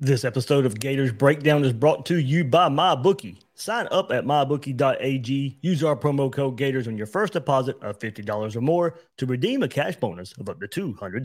This 0.00 0.24
episode 0.24 0.64
of 0.64 0.78
Gators 0.78 1.10
Breakdown 1.10 1.64
is 1.64 1.72
brought 1.72 2.06
to 2.06 2.20
you 2.20 2.44
by 2.44 2.68
MyBookie. 2.68 3.40
Sign 3.56 3.88
up 3.90 4.12
at 4.12 4.24
mybookie.ag. 4.24 5.58
Use 5.60 5.82
our 5.82 5.96
promo 5.96 6.32
code 6.32 6.56
Gators 6.56 6.86
on 6.86 6.96
your 6.96 7.08
first 7.08 7.32
deposit 7.32 7.82
of 7.82 7.98
$50 7.98 8.54
or 8.54 8.60
more 8.60 8.94
to 9.16 9.26
redeem 9.26 9.64
a 9.64 9.68
cash 9.68 9.96
bonus 9.96 10.38
of 10.38 10.48
up 10.48 10.60
to 10.60 10.68
$200. 10.68 11.24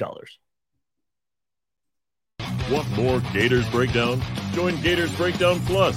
Want 2.72 2.90
more 2.98 3.20
Gators 3.32 3.70
Breakdown? 3.70 4.20
Join 4.54 4.82
Gators 4.82 5.16
Breakdown 5.18 5.60
Plus. 5.68 5.96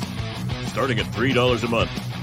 Starting 0.67 0.99
at 0.99 1.07
$3 1.07 1.65
a 1.65 1.69
month, 1.69 1.91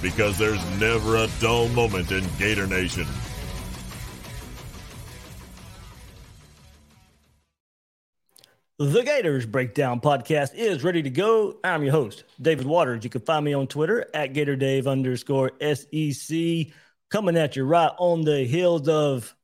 Because 0.00 0.38
there's 0.38 0.64
never 0.78 1.16
a 1.16 1.28
dull 1.40 1.68
moment 1.68 2.12
in 2.12 2.24
Gator 2.38 2.66
Nation. 2.66 3.06
The 8.80 9.02
Gators 9.02 9.44
Breakdown 9.44 10.00
podcast 10.00 10.54
is 10.54 10.84
ready 10.84 11.02
to 11.02 11.10
go. 11.10 11.58
I'm 11.64 11.82
your 11.82 11.90
host, 11.90 12.22
David 12.40 12.64
Waters. 12.64 13.02
You 13.02 13.10
can 13.10 13.22
find 13.22 13.44
me 13.44 13.52
on 13.52 13.66
Twitter 13.66 14.06
at 14.14 14.34
GatorDave 14.34 14.86
underscore 14.86 15.50
SEC. 15.60 16.72
Coming 17.10 17.36
at 17.36 17.56
you 17.56 17.64
right 17.64 17.90
on 17.98 18.22
the 18.22 18.44
heels 18.44 18.86
of, 18.86 19.34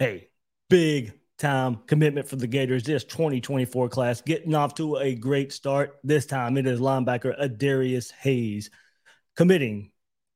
hey, 0.00 0.30
big 0.68 1.12
time 1.38 1.76
commitment 1.86 2.28
for 2.28 2.34
the 2.34 2.48
Gators 2.48 2.82
this 2.82 3.04
2024 3.04 3.88
class, 3.88 4.20
getting 4.20 4.56
off 4.56 4.74
to 4.74 4.96
a 4.96 5.14
great 5.14 5.52
start. 5.52 6.00
This 6.02 6.26
time 6.26 6.56
it 6.56 6.66
is 6.66 6.80
linebacker 6.80 7.40
Adarius 7.40 8.10
Hayes 8.22 8.70
committing 9.36 9.90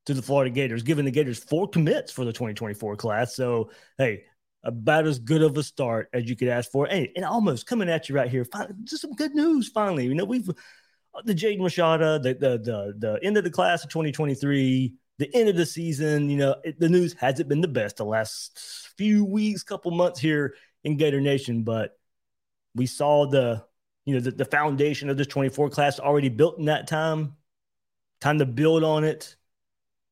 to 0.07 0.15
the 0.15 0.23
Florida 0.23 0.51
Gators, 0.51 0.83
giving 0.83 1.05
the 1.05 1.11
Gators 1.11 1.43
four 1.43 1.69
commits 1.69 2.13
for 2.13 2.25
the 2.25 2.33
2024 2.33 2.97
class. 2.97 3.35
So, 3.35 3.71
hey, 3.99 4.25
about 4.63 5.07
as 5.07 5.19
good 5.19 5.43
of 5.43 5.57
a 5.57 5.63
start 5.63 6.09
as 6.13 6.29
you 6.29 6.37
could 6.37 6.49
ask 6.49 6.71
for. 6.71 6.87
Hey, 6.87 7.13
and 7.17 7.25
almost 7.25 7.67
coming 7.67 7.89
at 7.89 8.09
you 8.09 8.15
right 8.15 8.31
here, 8.31 8.47
just 8.85 9.03
some 9.03 9.15
good 9.15 9.35
news 9.35 9.69
finally. 9.69 10.07
You 10.07 10.15
know, 10.15 10.25
we've 10.25 10.49
uh, 10.49 11.23
the 11.25 11.35
Jaden 11.35 11.61
Rashada, 11.61 12.23
the, 12.23 12.35
the 12.35 12.59
the 12.59 12.95
the 12.99 13.21
end 13.23 13.37
of 13.37 13.45
the 13.45 13.51
class 13.51 13.83
of 13.83 13.91
2023, 13.91 14.95
the 15.19 15.35
end 15.35 15.49
of 15.49 15.57
the 15.57 15.67
season. 15.67 16.31
You 16.31 16.37
know, 16.37 16.57
it, 16.63 16.79
the 16.79 16.89
news 16.89 17.15
hasn't 17.15 17.49
been 17.49 17.61
the 17.61 17.69
best 17.69 17.97
the 17.97 18.05
last 18.05 18.59
few 18.97 19.25
weeks, 19.25 19.63
couple 19.63 19.91
months 19.91 20.21
here 20.21 20.55
in 20.85 20.97
Gator 20.97 21.21
Nation, 21.21 21.63
but 21.63 21.99
we 22.75 22.87
saw 22.87 23.27
the 23.27 23.65
you 24.05 24.15
know 24.15 24.21
the, 24.21 24.31
the 24.31 24.45
foundation 24.45 25.11
of 25.11 25.17
this 25.17 25.27
24 25.27 25.71
class 25.71 25.99
already 25.99 26.29
built 26.29 26.59
in 26.59 26.67
that 26.67 26.87
time. 26.87 27.37
Time 28.21 28.39
to 28.39 28.47
build 28.47 28.85
on 28.85 29.05
it. 29.05 29.37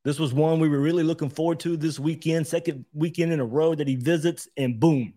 This 0.05 0.19
was 0.19 0.33
one 0.33 0.61
we 0.61 0.69
were 0.69 0.81
really 0.81 1.03
looking 1.03 1.29
forward 1.29 1.61
to 1.61 1.77
this 1.77 1.99
weekend, 1.99 2.47
second 2.47 2.87
weekend 2.95 3.33
in 3.33 3.41
a 3.41 3.45
row 3.45 3.75
that 3.75 3.89
he 3.89 3.97
visits, 3.97 4.49
and 4.57 4.81
boom, 4.81 5.15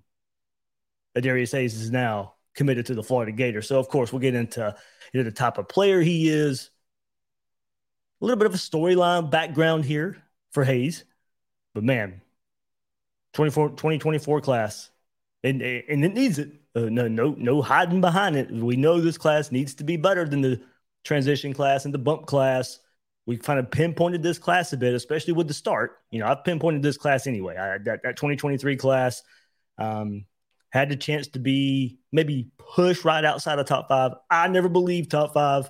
Adarius 1.16 1.54
Hayes 1.54 1.80
is 1.80 1.92
now 1.92 2.34
committed 2.56 2.88
to 2.88 2.96
the 2.96 3.04
Florida 3.04 3.32
Gators. 3.32 3.68
So, 3.68 3.80
of 3.80 3.88
course, 3.88 4.12
we'll 4.12 4.20
get 4.20 4.36
into 4.36 4.76
you 5.14 5.20
know, 5.20 5.24
the 5.24 5.32
type 5.32 5.58
of 5.58 5.70
player 5.70 6.02
he 6.02 6.28
is, 6.28 6.70
a 8.22 8.26
little 8.26 8.38
bit 8.38 8.48
of 8.48 8.54
a 8.54 8.58
storyline 8.58 9.32
background 9.32 9.86
here 9.86 10.22
for 10.52 10.64
Hayes. 10.64 11.06
But 11.74 11.84
man, 11.84 12.22
24, 13.34 13.70
2024 13.70 14.42
class, 14.42 14.90
and, 15.44 15.62
and 15.62 16.04
it 16.04 16.14
needs 16.14 16.38
it. 16.38 16.52
Uh, 16.76 16.82
no, 16.82 17.08
no, 17.08 17.36
no 17.38 17.62
hiding 17.62 18.02
behind 18.02 18.36
it. 18.36 18.52
We 18.52 18.76
know 18.76 19.00
this 19.00 19.18
class 19.18 19.52
needs 19.52 19.74
to 19.76 19.84
be 19.84 19.98
better 19.98 20.28
than 20.28 20.42
the 20.42 20.62
transition 21.04 21.54
class 21.54 21.86
and 21.86 21.94
the 21.94 21.98
bump 21.98 22.26
class 22.26 22.80
we 23.32 23.38
kind 23.38 23.60
of 23.60 23.72
pinpointed 23.72 24.22
this 24.22 24.38
class 24.38 24.74
a 24.74 24.78
bit, 24.78 24.94
especially 24.94 25.32
with 25.32 25.48
the 25.48 25.54
start. 25.54 26.00
You 26.12 26.20
know, 26.20 26.28
I've 26.28 26.44
pinpointed 26.44 26.84
this 26.84 26.98
class 26.98 27.28
anyway. 27.28 27.56
I, 27.56 27.78
that, 27.78 28.04
that 28.04 28.18
2023 28.18 28.76
class 28.76 29.24
um, 29.78 30.26
had 30.70 30.90
the 30.90 30.98
chance 30.98 31.30
to 31.30 31.40
be 31.40 32.00
maybe 32.12 32.52
push 32.58 33.06
right 33.06 33.24
outside 33.24 33.58
of 33.58 33.66
top 33.68 33.88
five. 33.88 34.12
I 34.30 34.50
never 34.50 34.68
believed 34.68 35.12
top 35.12 35.34
five 35.34 35.70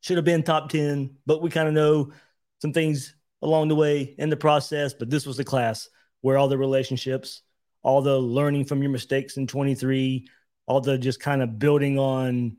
should 0.00 0.16
have 0.16 0.24
been 0.24 0.42
top 0.42 0.68
10, 0.68 1.16
but 1.26 1.42
we 1.42 1.48
kind 1.48 1.68
of 1.68 1.74
know 1.74 2.12
some 2.58 2.72
things 2.72 3.14
along 3.40 3.68
the 3.68 3.76
way 3.76 4.16
in 4.18 4.28
the 4.28 4.36
process. 4.36 4.94
But 4.94 5.10
this 5.10 5.24
was 5.24 5.36
the 5.36 5.44
class 5.44 5.88
where 6.22 6.38
all 6.38 6.48
the 6.48 6.58
relationships, 6.58 7.42
all 7.84 8.02
the 8.02 8.18
learning 8.18 8.64
from 8.64 8.82
your 8.82 8.90
mistakes 8.90 9.36
in 9.36 9.46
23, 9.46 10.26
all 10.66 10.80
the 10.80 10.98
just 10.98 11.20
kind 11.20 11.40
of 11.40 11.60
building 11.60 12.00
on 12.00 12.56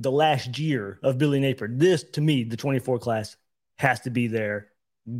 the 0.00 0.10
last 0.10 0.58
year 0.58 0.98
of 1.02 1.18
Billy 1.18 1.38
Napier. 1.38 1.68
This, 1.70 2.02
to 2.12 2.20
me, 2.20 2.42
the 2.42 2.56
24 2.56 2.98
class 2.98 3.36
has 3.78 4.00
to 4.00 4.10
be 4.10 4.26
there. 4.26 4.68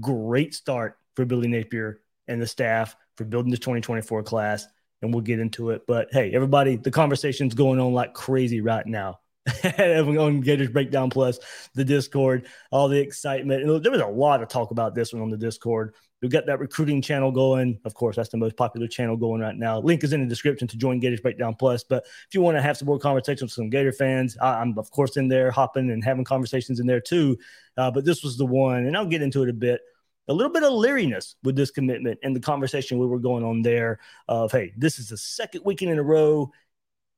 Great 0.00 0.54
start 0.54 0.98
for 1.14 1.24
Billy 1.24 1.48
Napier 1.48 2.00
and 2.26 2.40
the 2.40 2.46
staff 2.46 2.96
for 3.16 3.24
building 3.24 3.50
this 3.50 3.60
2024 3.60 4.22
class. 4.22 4.66
And 5.02 5.14
we'll 5.14 5.22
get 5.22 5.38
into 5.38 5.70
it. 5.70 5.82
But 5.86 6.08
hey, 6.10 6.32
everybody, 6.32 6.76
the 6.76 6.90
conversation's 6.90 7.54
going 7.54 7.78
on 7.78 7.92
like 7.92 8.14
crazy 8.14 8.60
right 8.60 8.86
now. 8.86 9.20
on 9.78 10.40
Gators 10.40 10.68
Breakdown 10.68 11.10
Plus, 11.10 11.38
the 11.74 11.84
Discord, 11.84 12.46
all 12.70 12.88
the 12.88 13.00
excitement. 13.00 13.82
There 13.82 13.92
was 13.92 14.00
a 14.00 14.06
lot 14.06 14.42
of 14.42 14.48
talk 14.48 14.70
about 14.70 14.94
this 14.94 15.12
one 15.12 15.22
on 15.22 15.30
the 15.30 15.38
Discord. 15.38 15.94
We've 16.22 16.30
got 16.30 16.44
that 16.46 16.58
recruiting 16.58 17.00
channel 17.00 17.32
going. 17.32 17.80
Of 17.84 17.94
course, 17.94 18.16
that's 18.16 18.28
the 18.28 18.36
most 18.36 18.56
popular 18.56 18.86
channel 18.86 19.16
going 19.16 19.40
right 19.40 19.56
now. 19.56 19.78
Link 19.78 20.04
is 20.04 20.12
in 20.12 20.20
the 20.20 20.26
description 20.26 20.68
to 20.68 20.76
join 20.76 21.00
Gators 21.00 21.20
Breakdown 21.20 21.54
Plus. 21.58 21.82
But 21.82 22.04
if 22.28 22.34
you 22.34 22.42
want 22.42 22.58
to 22.58 22.62
have 22.62 22.76
some 22.76 22.86
more 22.86 22.98
conversations 22.98 23.42
with 23.42 23.52
some 23.52 23.70
Gator 23.70 23.92
fans, 23.92 24.36
I, 24.40 24.60
am 24.60 24.78
of 24.78 24.90
course 24.90 25.16
in 25.16 25.28
there 25.28 25.50
hopping 25.50 25.90
and 25.90 26.04
having 26.04 26.24
conversations 26.24 26.78
in 26.78 26.86
there 26.86 27.00
too. 27.00 27.38
Uh, 27.76 27.90
but 27.90 28.04
this 28.04 28.22
was 28.22 28.36
the 28.36 28.44
one, 28.44 28.86
and 28.86 28.96
I'll 28.96 29.06
get 29.06 29.22
into 29.22 29.42
it 29.42 29.48
a 29.48 29.54
bit. 29.54 29.80
A 30.28 30.34
little 30.34 30.52
bit 30.52 30.62
of 30.62 30.72
leeriness 30.74 31.34
with 31.42 31.56
this 31.56 31.70
commitment 31.70 32.20
and 32.22 32.36
the 32.36 32.40
conversation 32.40 32.98
we 32.98 33.06
were 33.06 33.18
going 33.18 33.42
on 33.42 33.62
there 33.62 33.98
of, 34.28 34.52
hey, 34.52 34.72
this 34.76 34.98
is 34.98 35.08
the 35.08 35.16
second 35.16 35.62
weekend 35.64 35.90
in 35.90 35.98
a 35.98 36.02
row. 36.02 36.52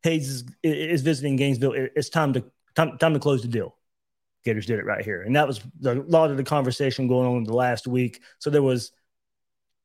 Hayes 0.05 0.29
is, 0.29 0.45
is 0.63 1.03
visiting 1.03 1.37
Gainesville. 1.37 1.75
It's 1.75 2.09
time 2.09 2.33
to 2.35 2.45
time, 2.75 2.97
time 2.99 3.13
to 3.13 3.21
close 3.21 3.43
the 3.43 3.49
deal. 3.49 3.77
Gators 4.45 4.67
did 4.67 4.79
it 4.79 4.85
right 4.85 5.05
here. 5.05 5.23
And 5.23 5.37
that 5.37 5.47
was 5.47 5.61
a 5.85 5.95
lot 5.95 6.31
of 6.31 6.37
the 6.37 6.45
conversation 6.45 7.09
going 7.09 7.29
on 7.29 7.45
the 7.45 7.55
last 7.55 7.87
week. 7.87 8.21
So 8.39 8.51
there 8.51 8.63
was 8.63 8.93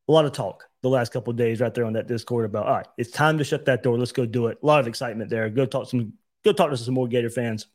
a 0.07 0.11
lot 0.11 0.25
of 0.25 0.31
talk 0.31 0.63
the 0.81 0.89
last 0.89 1.11
couple 1.11 1.33
days 1.33 1.59
right 1.59 1.73
there 1.73 1.85
on 1.85 1.93
that 1.93 2.07
Discord 2.07 2.45
about, 2.45 2.65
all 2.67 2.77
right, 2.77 2.87
it's 2.97 3.11
time 3.11 3.37
to 3.37 3.43
shut 3.43 3.65
that 3.65 3.83
door. 3.83 3.97
Let's 3.97 4.11
go 4.11 4.25
do 4.25 4.47
it. 4.47 4.57
A 4.61 4.65
lot 4.65 4.79
of 4.79 4.87
excitement 4.87 5.29
there. 5.29 5.49
Go 5.49 5.65
talk 5.65 5.89
some, 5.89 6.13
go 6.43 6.53
talk 6.53 6.69
to 6.69 6.77
some 6.77 6.93
more 6.93 7.07
Gator 7.07 7.29
fans 7.29 7.67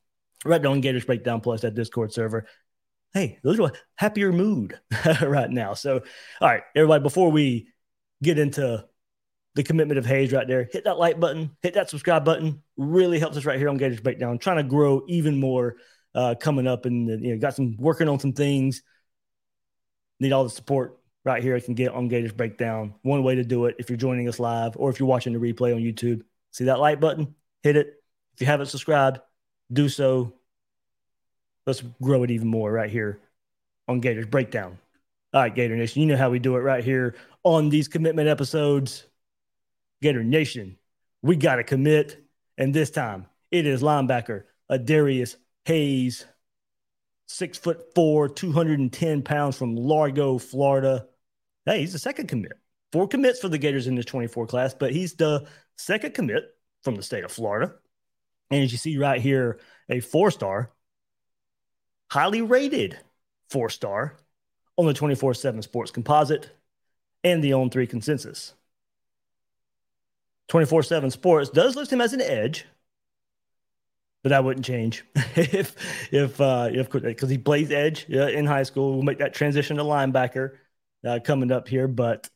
right 0.44 0.60
there 0.60 0.70
on 0.70 0.80
Gators 0.80 1.04
Breakdown 1.04 1.40
Plus, 1.40 1.60
that 1.60 1.74
Discord 1.74 2.12
server. 2.12 2.46
Hey, 3.14 3.38
a 3.44 3.70
happier 3.96 4.32
mood 4.32 4.78
right 5.22 5.50
now. 5.50 5.74
So, 5.74 6.02
all 6.40 6.48
right, 6.48 6.62
everybody, 6.74 7.02
before 7.02 7.30
we 7.30 7.68
get 8.22 8.38
into 8.38 8.84
the 9.54 9.62
commitment 9.62 9.98
of 9.98 10.06
Hayes 10.06 10.32
right 10.32 10.48
there, 10.48 10.66
hit 10.72 10.84
that 10.84 10.98
like 10.98 11.20
button, 11.20 11.54
hit 11.60 11.74
that 11.74 11.90
subscribe 11.90 12.24
button. 12.24 12.62
Really 12.78 13.18
helps 13.18 13.36
us 13.36 13.44
right 13.44 13.58
here 13.58 13.68
on 13.68 13.76
Gators 13.76 14.00
Breakdown, 14.00 14.38
trying 14.38 14.56
to 14.56 14.62
grow 14.62 15.02
even 15.08 15.38
more 15.38 15.76
uh, 16.14 16.34
coming 16.38 16.66
up 16.66 16.86
and 16.86 17.08
you 17.08 17.32
know 17.32 17.38
got 17.38 17.54
some 17.54 17.76
working 17.78 18.08
on 18.08 18.20
some 18.20 18.32
things. 18.32 18.82
Need 20.20 20.32
all 20.32 20.44
the 20.44 20.50
support 20.50 20.98
right 21.24 21.42
here. 21.42 21.56
I 21.56 21.60
can 21.60 21.74
get 21.74 21.92
on 21.92 22.08
Gators 22.08 22.32
Breakdown. 22.32 22.94
One 23.02 23.22
way 23.22 23.34
to 23.36 23.44
do 23.44 23.66
it 23.66 23.76
if 23.78 23.88
you're 23.90 23.96
joining 23.96 24.28
us 24.28 24.38
live 24.38 24.76
or 24.76 24.90
if 24.90 25.00
you're 25.00 25.08
watching 25.08 25.32
the 25.32 25.38
replay 25.38 25.74
on 25.74 25.80
YouTube. 25.80 26.22
See 26.50 26.64
that 26.64 26.78
like 26.78 27.00
button? 27.00 27.34
Hit 27.62 27.76
it. 27.76 27.94
If 28.34 28.40
you 28.40 28.46
haven't 28.46 28.66
subscribed, 28.66 29.20
do 29.72 29.88
so. 29.88 30.34
Let's 31.66 31.82
grow 32.02 32.22
it 32.24 32.30
even 32.30 32.48
more 32.48 32.70
right 32.70 32.90
here 32.90 33.20
on 33.88 34.00
Gators 34.00 34.26
Breakdown. 34.26 34.78
All 35.34 35.40
right, 35.40 35.54
Gator 35.54 35.76
Nation, 35.76 36.02
you 36.02 36.08
know 36.08 36.16
how 36.16 36.28
we 36.28 36.38
do 36.38 36.56
it 36.56 36.60
right 36.60 36.84
here 36.84 37.14
on 37.42 37.70
these 37.70 37.88
commitment 37.88 38.28
episodes. 38.28 39.06
Gator 40.02 40.22
Nation, 40.22 40.76
we 41.22 41.36
got 41.36 41.56
to 41.56 41.64
commit. 41.64 42.22
And 42.58 42.74
this 42.74 42.90
time 42.90 43.26
it 43.50 43.66
is 43.66 43.82
linebacker 43.82 44.44
Adarius 44.70 45.36
Hayes, 45.64 46.26
six 47.26 47.58
foot 47.58 47.94
four, 47.94 48.28
210 48.28 49.22
pounds 49.22 49.56
from 49.56 49.76
Largo, 49.76 50.38
Florida. 50.38 51.06
Hey, 51.66 51.80
he's 51.80 51.92
the 51.92 51.98
second 51.98 52.28
commit. 52.28 52.52
Four 52.92 53.08
commits 53.08 53.40
for 53.40 53.48
the 53.48 53.58
Gators 53.58 53.86
in 53.86 53.94
this 53.94 54.04
24 54.04 54.46
class, 54.46 54.74
but 54.74 54.92
he's 54.92 55.14
the 55.14 55.46
second 55.76 56.14
commit 56.14 56.54
from 56.82 56.94
the 56.96 57.02
state 57.02 57.24
of 57.24 57.32
Florida. 57.32 57.74
And 58.50 58.62
as 58.62 58.72
you 58.72 58.78
see 58.78 58.98
right 58.98 59.20
here, 59.20 59.60
a 59.88 60.00
four 60.00 60.30
star, 60.30 60.72
highly 62.10 62.42
rated 62.42 62.98
four 63.48 63.70
star 63.70 64.16
on 64.76 64.86
the 64.86 64.94
24 64.94 65.34
7 65.34 65.62
sports 65.62 65.90
composite 65.90 66.50
and 67.24 67.42
the 67.42 67.54
on 67.54 67.70
three 67.70 67.86
consensus. 67.86 68.54
24 70.48 70.82
7 70.82 71.10
sports 71.10 71.50
does 71.50 71.76
list 71.76 71.92
him 71.92 72.00
as 72.00 72.12
an 72.12 72.20
edge, 72.20 72.66
but 74.22 74.30
that 74.30 74.44
wouldn't 74.44 74.64
change 74.64 75.04
if 75.36 75.74
if 76.12 76.40
uh 76.40 76.68
if 76.72 76.90
because 76.90 77.30
he 77.30 77.38
plays 77.38 77.70
edge 77.70 78.08
in 78.08 78.46
high 78.46 78.62
school. 78.62 78.94
We'll 78.94 79.02
make 79.02 79.18
that 79.18 79.34
transition 79.34 79.76
to 79.76 79.82
linebacker 79.82 80.56
uh, 81.06 81.18
coming 81.24 81.50
up 81.50 81.68
here, 81.68 81.88
but 81.88 82.28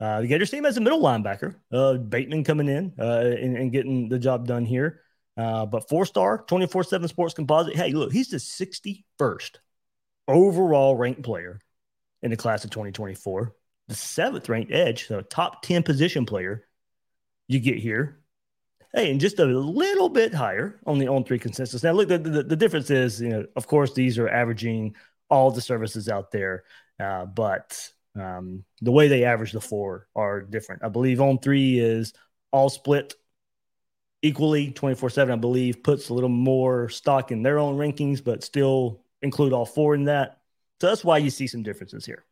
uh, 0.00 0.20
the 0.20 0.28
Gators 0.28 0.50
team 0.50 0.64
has 0.64 0.76
a 0.76 0.80
middle 0.80 1.02
linebacker, 1.02 1.56
uh, 1.72 1.94
Bateman 1.94 2.44
coming 2.44 2.68
in 2.68 2.92
uh, 2.98 3.20
and, 3.20 3.56
and, 3.56 3.72
getting 3.72 4.08
the 4.08 4.18
job 4.18 4.46
done 4.46 4.64
here. 4.64 5.00
Uh, 5.36 5.66
but 5.66 5.88
four 5.88 6.06
star, 6.06 6.44
24 6.46 6.84
7 6.84 7.08
sports 7.08 7.34
composite. 7.34 7.74
Hey, 7.74 7.92
look, 7.92 8.12
he's 8.12 8.28
the 8.28 8.36
61st 8.36 9.56
overall 10.28 10.94
ranked 10.94 11.22
player 11.22 11.60
in 12.22 12.30
the 12.30 12.36
class 12.36 12.64
of 12.64 12.70
2024, 12.70 13.54
the 13.88 13.94
seventh 13.94 14.48
ranked 14.48 14.72
edge, 14.72 15.06
so 15.06 15.20
top 15.20 15.62
10 15.62 15.82
position 15.82 16.26
player 16.26 16.64
you 17.46 17.58
get 17.58 17.78
here. 17.78 18.17
Hey, 18.94 19.10
and 19.10 19.20
just 19.20 19.38
a 19.38 19.44
little 19.44 20.08
bit 20.08 20.32
higher 20.32 20.80
on 20.86 20.98
the 20.98 21.08
on 21.08 21.24
three 21.24 21.38
consensus. 21.38 21.82
Now, 21.82 21.92
look, 21.92 22.08
the, 22.08 22.18
the, 22.18 22.42
the 22.42 22.56
difference 22.56 22.90
is, 22.90 23.20
you 23.20 23.28
know, 23.28 23.46
of 23.54 23.66
course, 23.66 23.92
these 23.92 24.18
are 24.18 24.28
averaging 24.28 24.94
all 25.28 25.50
the 25.50 25.60
services 25.60 26.08
out 26.08 26.30
there, 26.30 26.64
uh, 26.98 27.26
but 27.26 27.92
um, 28.18 28.64
the 28.80 28.90
way 28.90 29.08
they 29.08 29.24
average 29.24 29.52
the 29.52 29.60
four 29.60 30.08
are 30.16 30.40
different. 30.40 30.82
I 30.82 30.88
believe 30.88 31.20
on 31.20 31.38
three 31.38 31.78
is 31.78 32.14
all 32.50 32.70
split 32.70 33.14
equally 34.22 34.70
24 34.70 35.10
7, 35.10 35.32
I 35.32 35.36
believe, 35.36 35.82
puts 35.82 36.08
a 36.08 36.14
little 36.14 36.30
more 36.30 36.88
stock 36.88 37.30
in 37.30 37.42
their 37.42 37.58
own 37.58 37.76
rankings, 37.76 38.24
but 38.24 38.42
still 38.42 39.02
include 39.22 39.52
all 39.52 39.66
four 39.66 39.94
in 39.94 40.04
that. 40.04 40.40
So 40.80 40.88
that's 40.88 41.04
why 41.04 41.18
you 41.18 41.30
see 41.30 41.46
some 41.46 41.62
differences 41.62 42.06
here. 42.06 42.24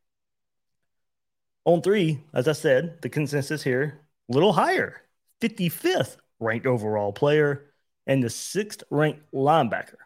On 1.65 1.83
three, 1.83 2.23
as 2.33 2.49
I 2.49 2.53
said, 2.53 3.03
the 3.03 3.09
consensus 3.09 3.63
here, 3.63 4.01
a 4.31 4.33
little 4.33 4.53
higher 4.53 5.03
55th 5.41 6.17
ranked 6.39 6.67
overall 6.67 7.13
player 7.13 7.65
and 8.07 8.23
the 8.23 8.31
sixth 8.31 8.83
ranked 8.91 9.33
linebacker 9.33 9.97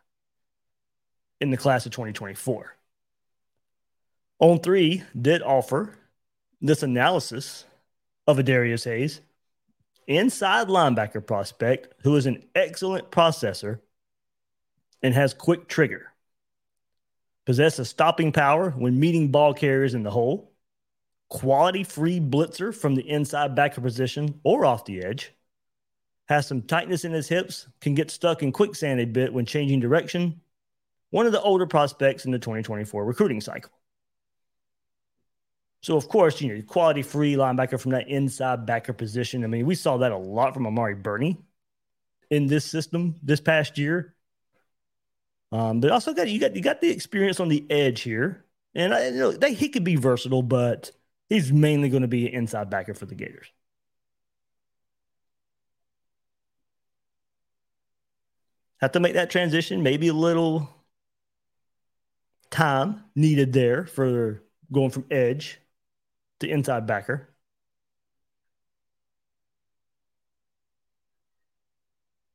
in 1.41 1.51
the 1.51 1.57
class 1.57 1.87
of 1.87 1.93
2024. 1.93 2.77
On 4.39 4.59
three 4.59 5.03
did 5.21 5.43
offer 5.43 5.99
this 6.61 6.83
analysis 6.83 7.65
of 8.27 8.39
Adarius 8.39 8.85
Hayes, 8.85 9.21
inside 10.07 10.69
linebacker 10.69 11.25
prospect 11.25 11.95
who 12.03 12.17
is 12.17 12.27
an 12.27 12.45
excellent 12.55 13.11
processor 13.11 13.81
and 15.03 15.15
has 15.15 15.35
quick 15.35 15.69
trigger. 15.69 16.13
Possesses 17.47 17.89
stopping 17.89 18.33
power 18.33 18.71
when 18.71 19.01
meeting 19.01 19.31
ball 19.31 19.55
carriers 19.55 19.95
in 19.95 20.03
the 20.03 20.11
hole. 20.11 20.53
Quality 21.29 21.85
free 21.85 22.21
blitzer 22.21 22.75
from 22.75 22.95
the 22.95 23.09
inside 23.09 23.55
backer 23.55 23.81
position 23.81 24.41
or 24.43 24.65
off 24.65 24.85
the 24.85 25.03
edge. 25.03 25.33
Has 26.31 26.47
some 26.47 26.63
tightness 26.63 27.05
in 27.05 27.11
his 27.11 27.29
hips, 27.29 27.67
can 27.81 27.97
get 27.97 28.09
stuck 28.09 28.45
in 28.45 28.53
quicksand 28.53 29.01
a 29.01 29.05
bit 29.05 29.33
when 29.33 29.45
changing 29.45 29.81
direction. 29.81 30.41
One 31.11 31.27
of 31.27 31.33
the 31.33 31.43
older 31.43 31.67
prospects 31.67 32.25
in 32.25 32.31
the 32.31 32.39
2024 32.39 33.05
recruiting 33.05 33.41
cycle. 33.41 33.73
So 35.83 35.97
of 35.97 36.07
course, 36.07 36.41
you 36.41 36.55
know, 36.55 36.63
quality 36.63 37.03
free 37.03 37.35
linebacker 37.35 37.81
from 37.81 37.91
that 37.91 38.09
inside 38.09 38.65
backer 38.65 38.93
position. 38.93 39.43
I 39.43 39.49
mean, 39.49 39.67
we 39.67 39.75
saw 39.75 39.97
that 39.97 40.13
a 40.13 40.17
lot 40.17 40.55
from 40.55 40.69
Amari 40.69 40.95
Burney 40.95 41.37
in 42.31 42.47
this 42.47 42.65
system 42.65 43.17
this 43.25 43.41
past 43.41 43.77
year. 43.77 44.15
Um, 45.51 45.81
but 45.81 45.91
also 45.91 46.15
got 46.15 46.29
you 46.29 46.39
got 46.39 46.55
you 46.55 46.63
got 46.63 46.81
the 46.81 46.91
experience 46.91 47.41
on 47.41 47.49
the 47.49 47.67
edge 47.69 48.03
here, 48.03 48.45
and 48.77 48.95
I, 48.95 49.09
you 49.09 49.19
know, 49.19 49.33
they, 49.33 49.53
he 49.53 49.69
could 49.69 49.83
be 49.83 49.97
versatile, 49.97 50.43
but 50.43 50.93
he's 51.29 51.53
mainly 51.53 51.89
going 51.89 52.03
to 52.03 52.09
be 52.09 52.29
an 52.29 52.35
inside 52.35 52.71
backer 52.71 52.95
for 52.95 53.07
the 53.07 53.17
Gators. 53.17 53.49
Have 58.81 58.93
to 58.93 59.01
make 59.01 59.15
that 59.15 59.31
transition, 59.31 59.83
maybe 59.83 60.09
a 60.09 60.15
little 60.15 60.69
time 62.51 63.05
needed 63.15 63.53
there 63.53 63.87
for 63.87 64.43
going 64.73 64.91
from 64.91 65.05
edge 65.11 65.59
to 66.41 66.49
inside 66.49 66.87
backer. 66.87 67.29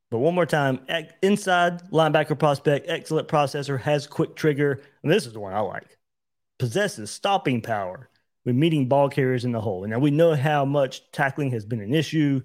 But 0.08 0.18
one 0.18 0.36
more 0.36 0.46
time, 0.46 0.86
inside 1.20 1.90
linebacker 1.90 2.38
prospect, 2.38 2.86
excellent 2.88 3.26
processor, 3.26 3.80
has 3.80 4.06
quick 4.06 4.36
trigger. 4.36 4.80
And 5.02 5.10
this 5.10 5.26
is 5.26 5.32
the 5.32 5.40
one 5.40 5.52
I 5.52 5.60
like. 5.60 5.98
Possesses 6.58 7.10
stopping 7.10 7.60
power 7.60 8.08
when 8.44 8.58
meeting 8.58 8.86
ball 8.86 9.08
carriers 9.10 9.44
in 9.44 9.50
the 9.50 9.60
hole. 9.60 9.82
And 9.82 9.92
now 9.92 9.98
we 9.98 10.12
know 10.12 10.36
how 10.36 10.64
much 10.64 11.10
tackling 11.10 11.50
has 11.50 11.66
been 11.66 11.80
an 11.80 11.92
issue 11.92 12.40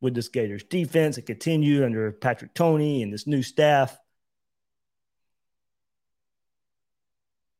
with 0.00 0.14
this 0.14 0.28
Gators 0.28 0.64
defense. 0.64 1.18
It 1.18 1.26
continued 1.26 1.84
under 1.84 2.12
Patrick 2.12 2.54
Toney 2.54 3.02
and 3.02 3.12
this 3.12 3.26
new 3.26 3.42
staff. 3.42 3.98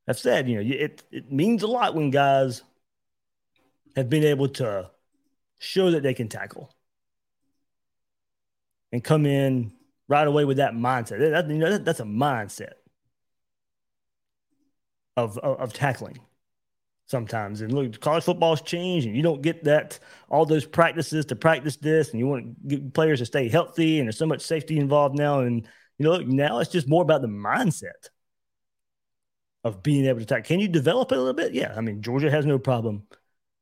I've 0.09 0.19
said, 0.19 0.49
you 0.49 0.57
know, 0.57 0.77
it, 0.77 1.03
it 1.13 1.31
means 1.31 1.63
a 1.63 1.69
lot 1.69 1.95
when 1.95 2.11
guys 2.11 2.63
have 3.97 4.09
been 4.11 4.25
able 4.25 4.49
to 4.49 4.91
show 5.59 5.91
that 5.93 6.03
they 6.03 6.15
can 6.15 6.29
tackle 6.29 6.75
and 8.93 9.05
come 9.05 9.27
in 9.27 9.73
right 10.09 10.27
away 10.27 10.45
with 10.45 10.57
that 10.57 10.73
mindset. 10.73 11.31
That, 11.31 11.49
you 11.49 11.59
know, 11.59 11.71
that, 11.71 11.85
that's 11.85 12.01
a 12.01 12.05
mindset 12.05 12.73
of, 15.17 15.39
of, 15.39 15.61
of 15.61 15.73
tackling 15.73 16.19
sometimes. 17.11 17.61
And 17.61 17.73
look, 17.73 18.01
college 18.01 18.25
football's 18.25 18.63
changed, 18.63 19.07
and 19.07 19.17
you 19.17 19.23
don't 19.23 19.43
get 19.43 19.65
that 19.65 19.99
all 20.29 20.47
those 20.47 20.65
practices 20.65 21.27
to 21.27 21.37
practice 21.37 21.77
this, 21.77 22.11
and 22.11 22.21
you 22.21 22.27
want 22.27 22.45
to 22.45 22.77
get 22.77 22.95
players 22.95 23.19
to 23.19 23.27
stay 23.27 23.49
healthy, 23.49 23.99
and 23.99 24.07
there's 24.07 24.17
so 24.19 24.27
much 24.27 24.41
safety 24.41 24.79
involved 24.79 25.19
now. 25.19 25.41
And 25.41 25.67
you 25.99 26.07
know, 26.07 26.19
now 26.19 26.61
it's 26.61 26.71
just 26.71 26.89
more 26.89 27.03
about 27.03 27.23
the 27.23 27.29
mindset 27.29 28.09
of 29.65 29.83
being 29.83 30.07
able 30.07 30.21
to 30.21 30.25
tackle. 30.25 30.45
Can 30.45 30.61
you 30.61 30.69
develop 30.69 31.13
it 31.13 31.17
a 31.17 31.19
little 31.19 31.35
bit? 31.35 31.53
Yeah, 31.53 31.75
I 31.77 31.81
mean, 31.81 32.01
Georgia 32.01 32.31
has 32.31 32.47
no 32.47 32.59
problem 32.59 33.03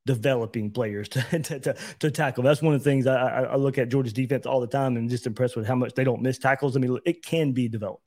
developing 0.07 0.71
players 0.71 1.09
to, 1.11 1.21
to, 1.23 1.61
to, 1.61 1.77
to, 1.99 2.11
tackle. 2.11 2.45
That's 2.45 2.63
one 2.63 2.75
of 2.75 2.83
the 2.83 2.91
things 2.91 3.07
I, 3.07 3.43
I 3.43 3.57
look 3.57 3.79
at 3.79 3.89
Georgia's 3.89 4.13
defense 4.13 4.47
all 4.47 4.61
the 4.61 4.67
time 4.67 4.97
and 4.97 5.11
just 5.11 5.27
impressed 5.27 5.57
with 5.57 5.67
how 5.67 5.75
much 5.75 5.95
they 5.95 6.05
don't 6.05 6.23
miss 6.23 6.39
tackles. 6.39 6.77
I 6.77 6.81
mean, 6.81 6.99
it 7.05 7.25
can 7.25 7.53
be 7.53 7.69
developed. 7.69 8.03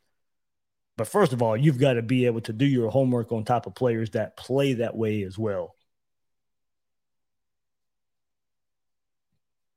But 0.97 1.07
first 1.07 1.33
of 1.33 1.41
all, 1.41 1.57
you've 1.57 1.79
got 1.79 1.93
to 1.93 2.01
be 2.01 2.25
able 2.25 2.41
to 2.41 2.53
do 2.53 2.65
your 2.65 2.89
homework 2.89 3.31
on 3.31 3.43
top 3.43 3.65
of 3.65 3.75
players 3.75 4.11
that 4.11 4.37
play 4.37 4.73
that 4.73 4.95
way 4.95 5.23
as 5.23 5.37
well. 5.37 5.75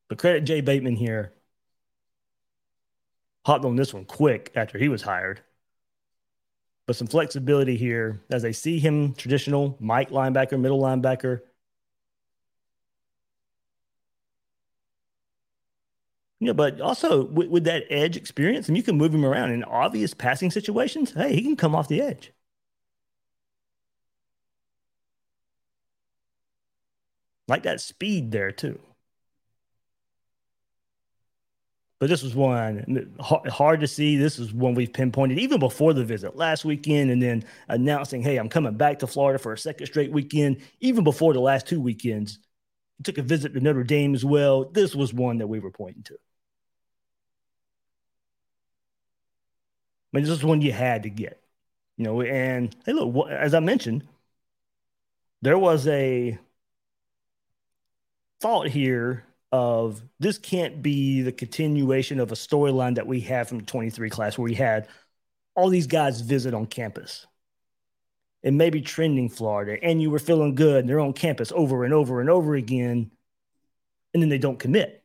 But 0.08 0.18
credit 0.18 0.44
Jay 0.44 0.60
Bateman 0.60 0.96
here. 0.96 1.32
Hopped 3.46 3.64
on 3.64 3.76
this 3.76 3.92
one 3.92 4.04
quick 4.04 4.52
after 4.54 4.78
he 4.78 4.88
was 4.88 5.02
hired. 5.02 5.40
But 6.86 6.96
some 6.96 7.06
flexibility 7.06 7.76
here 7.76 8.20
as 8.30 8.42
they 8.42 8.52
see 8.52 8.78
him 8.78 9.14
traditional 9.14 9.76
Mike 9.80 10.10
linebacker, 10.10 10.60
middle 10.60 10.80
linebacker 10.80 11.40
Yeah, 16.44 16.52
but 16.52 16.78
also 16.80 17.24
with, 17.24 17.48
with, 17.48 17.64
that 17.64 17.84
edge 17.88 18.18
experience, 18.18 18.68
and 18.68 18.76
you 18.76 18.82
can 18.82 18.98
move 18.98 19.14
him 19.14 19.24
around 19.24 19.52
in 19.52 19.64
obvious 19.64 20.12
passing 20.12 20.50
situations. 20.50 21.12
Hey, 21.12 21.34
he 21.34 21.42
can 21.42 21.56
come 21.56 21.74
off 21.74 21.88
the 21.88 22.02
edge. 22.02 22.32
Like 27.48 27.62
that 27.62 27.80
speed 27.80 28.30
there 28.30 28.52
too. 28.52 28.78
But 31.98 32.10
this 32.10 32.22
was 32.22 32.34
one 32.34 33.14
hard 33.20 33.80
to 33.80 33.86
see. 33.86 34.18
This 34.18 34.38
is 34.38 34.52
one 34.52 34.74
we've 34.74 34.92
pinpointed 34.92 35.38
even 35.38 35.58
before 35.60 35.94
the 35.94 36.04
visit 36.04 36.36
last 36.36 36.64
weekend, 36.66 37.10
and 37.10 37.22
then 37.22 37.44
announcing, 37.68 38.22
"Hey, 38.22 38.36
I'm 38.36 38.50
coming 38.50 38.76
back 38.76 38.98
to 38.98 39.06
Florida 39.06 39.38
for 39.38 39.54
a 39.54 39.58
second 39.58 39.86
straight 39.86 40.12
weekend." 40.12 40.58
Even 40.80 41.04
before 41.04 41.32
the 41.32 41.40
last 41.40 41.66
two 41.66 41.80
weekends, 41.80 42.38
took 43.02 43.16
a 43.16 43.22
visit 43.22 43.54
to 43.54 43.60
Notre 43.60 43.84
Dame 43.84 44.14
as 44.14 44.24
well. 44.24 44.66
This 44.66 44.94
was 44.94 45.14
one 45.14 45.38
that 45.38 45.46
we 45.46 45.60
were 45.60 45.70
pointing 45.70 46.02
to. 46.04 46.18
Mean, 50.14 50.22
this 50.22 50.32
is 50.32 50.44
one 50.44 50.62
you 50.62 50.70
had 50.70 51.02
to 51.02 51.10
get, 51.10 51.42
you 51.96 52.04
know. 52.04 52.22
And 52.22 52.74
hey, 52.86 52.92
look, 52.92 53.28
as 53.28 53.52
I 53.52 53.58
mentioned, 53.58 54.06
there 55.42 55.58
was 55.58 55.88
a 55.88 56.38
thought 58.40 58.68
here 58.68 59.24
of 59.50 60.00
this 60.20 60.38
can't 60.38 60.82
be 60.82 61.22
the 61.22 61.32
continuation 61.32 62.20
of 62.20 62.30
a 62.30 62.36
storyline 62.36 62.94
that 62.94 63.08
we 63.08 63.20
had 63.20 63.48
from 63.48 63.58
the 63.58 63.64
23 63.64 64.08
class 64.08 64.38
where 64.38 64.44
we 64.44 64.54
had 64.54 64.86
all 65.56 65.68
these 65.68 65.88
guys 65.88 66.20
visit 66.20 66.54
on 66.54 66.66
campus 66.66 67.26
and 68.44 68.56
maybe 68.56 68.80
trending 68.80 69.28
Florida 69.28 69.82
and 69.82 70.00
you 70.00 70.10
were 70.10 70.18
feeling 70.18 70.54
good 70.54 70.80
and 70.80 70.88
they're 70.88 71.00
on 71.00 71.12
campus 71.12 71.52
over 71.54 71.84
and 71.84 71.94
over 71.94 72.20
and 72.20 72.30
over 72.30 72.54
again 72.54 73.10
and 74.12 74.22
then 74.22 74.28
they 74.28 74.38
don't 74.38 74.58
commit. 74.58 75.04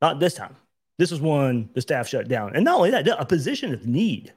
Not 0.00 0.18
this 0.18 0.34
time. 0.34 0.56
This 0.98 1.10
was 1.10 1.20
one 1.20 1.70
the 1.74 1.80
staff 1.80 2.08
shut 2.08 2.28
down. 2.28 2.54
And 2.54 2.64
not 2.64 2.76
only 2.76 2.90
that, 2.90 3.08
a 3.08 3.24
position 3.24 3.74
of 3.74 3.86
need 3.86 4.32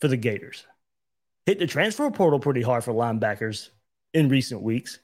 for 0.00 0.08
the 0.08 0.16
Gators. 0.16 0.66
Hit 1.46 1.58
the 1.58 1.66
transfer 1.66 2.10
portal 2.10 2.38
pretty 2.38 2.62
hard 2.62 2.84
for 2.84 2.92
linebackers 2.92 3.70
in 4.12 4.28
recent 4.28 4.62
weeks. 4.62 4.98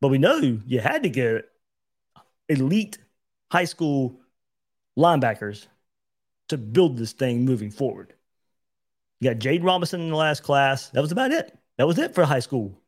But 0.00 0.08
we 0.08 0.18
know 0.18 0.38
you 0.38 0.80
had 0.80 1.02
to 1.02 1.10
get 1.10 1.50
elite 2.48 2.98
high 3.50 3.64
school 3.64 4.20
linebackers 4.98 5.66
to 6.48 6.56
build 6.56 6.96
this 6.96 7.12
thing 7.12 7.44
moving 7.44 7.70
forward. 7.70 8.14
You 9.20 9.30
got 9.30 9.40
Jaden 9.40 9.64
Robinson 9.64 10.00
in 10.00 10.10
the 10.10 10.16
last 10.16 10.42
class. 10.42 10.88
That 10.90 11.02
was 11.02 11.12
about 11.12 11.32
it. 11.32 11.56
That 11.76 11.86
was 11.86 11.98
it 11.98 12.14
for 12.14 12.24
high 12.24 12.40
school 12.40 12.80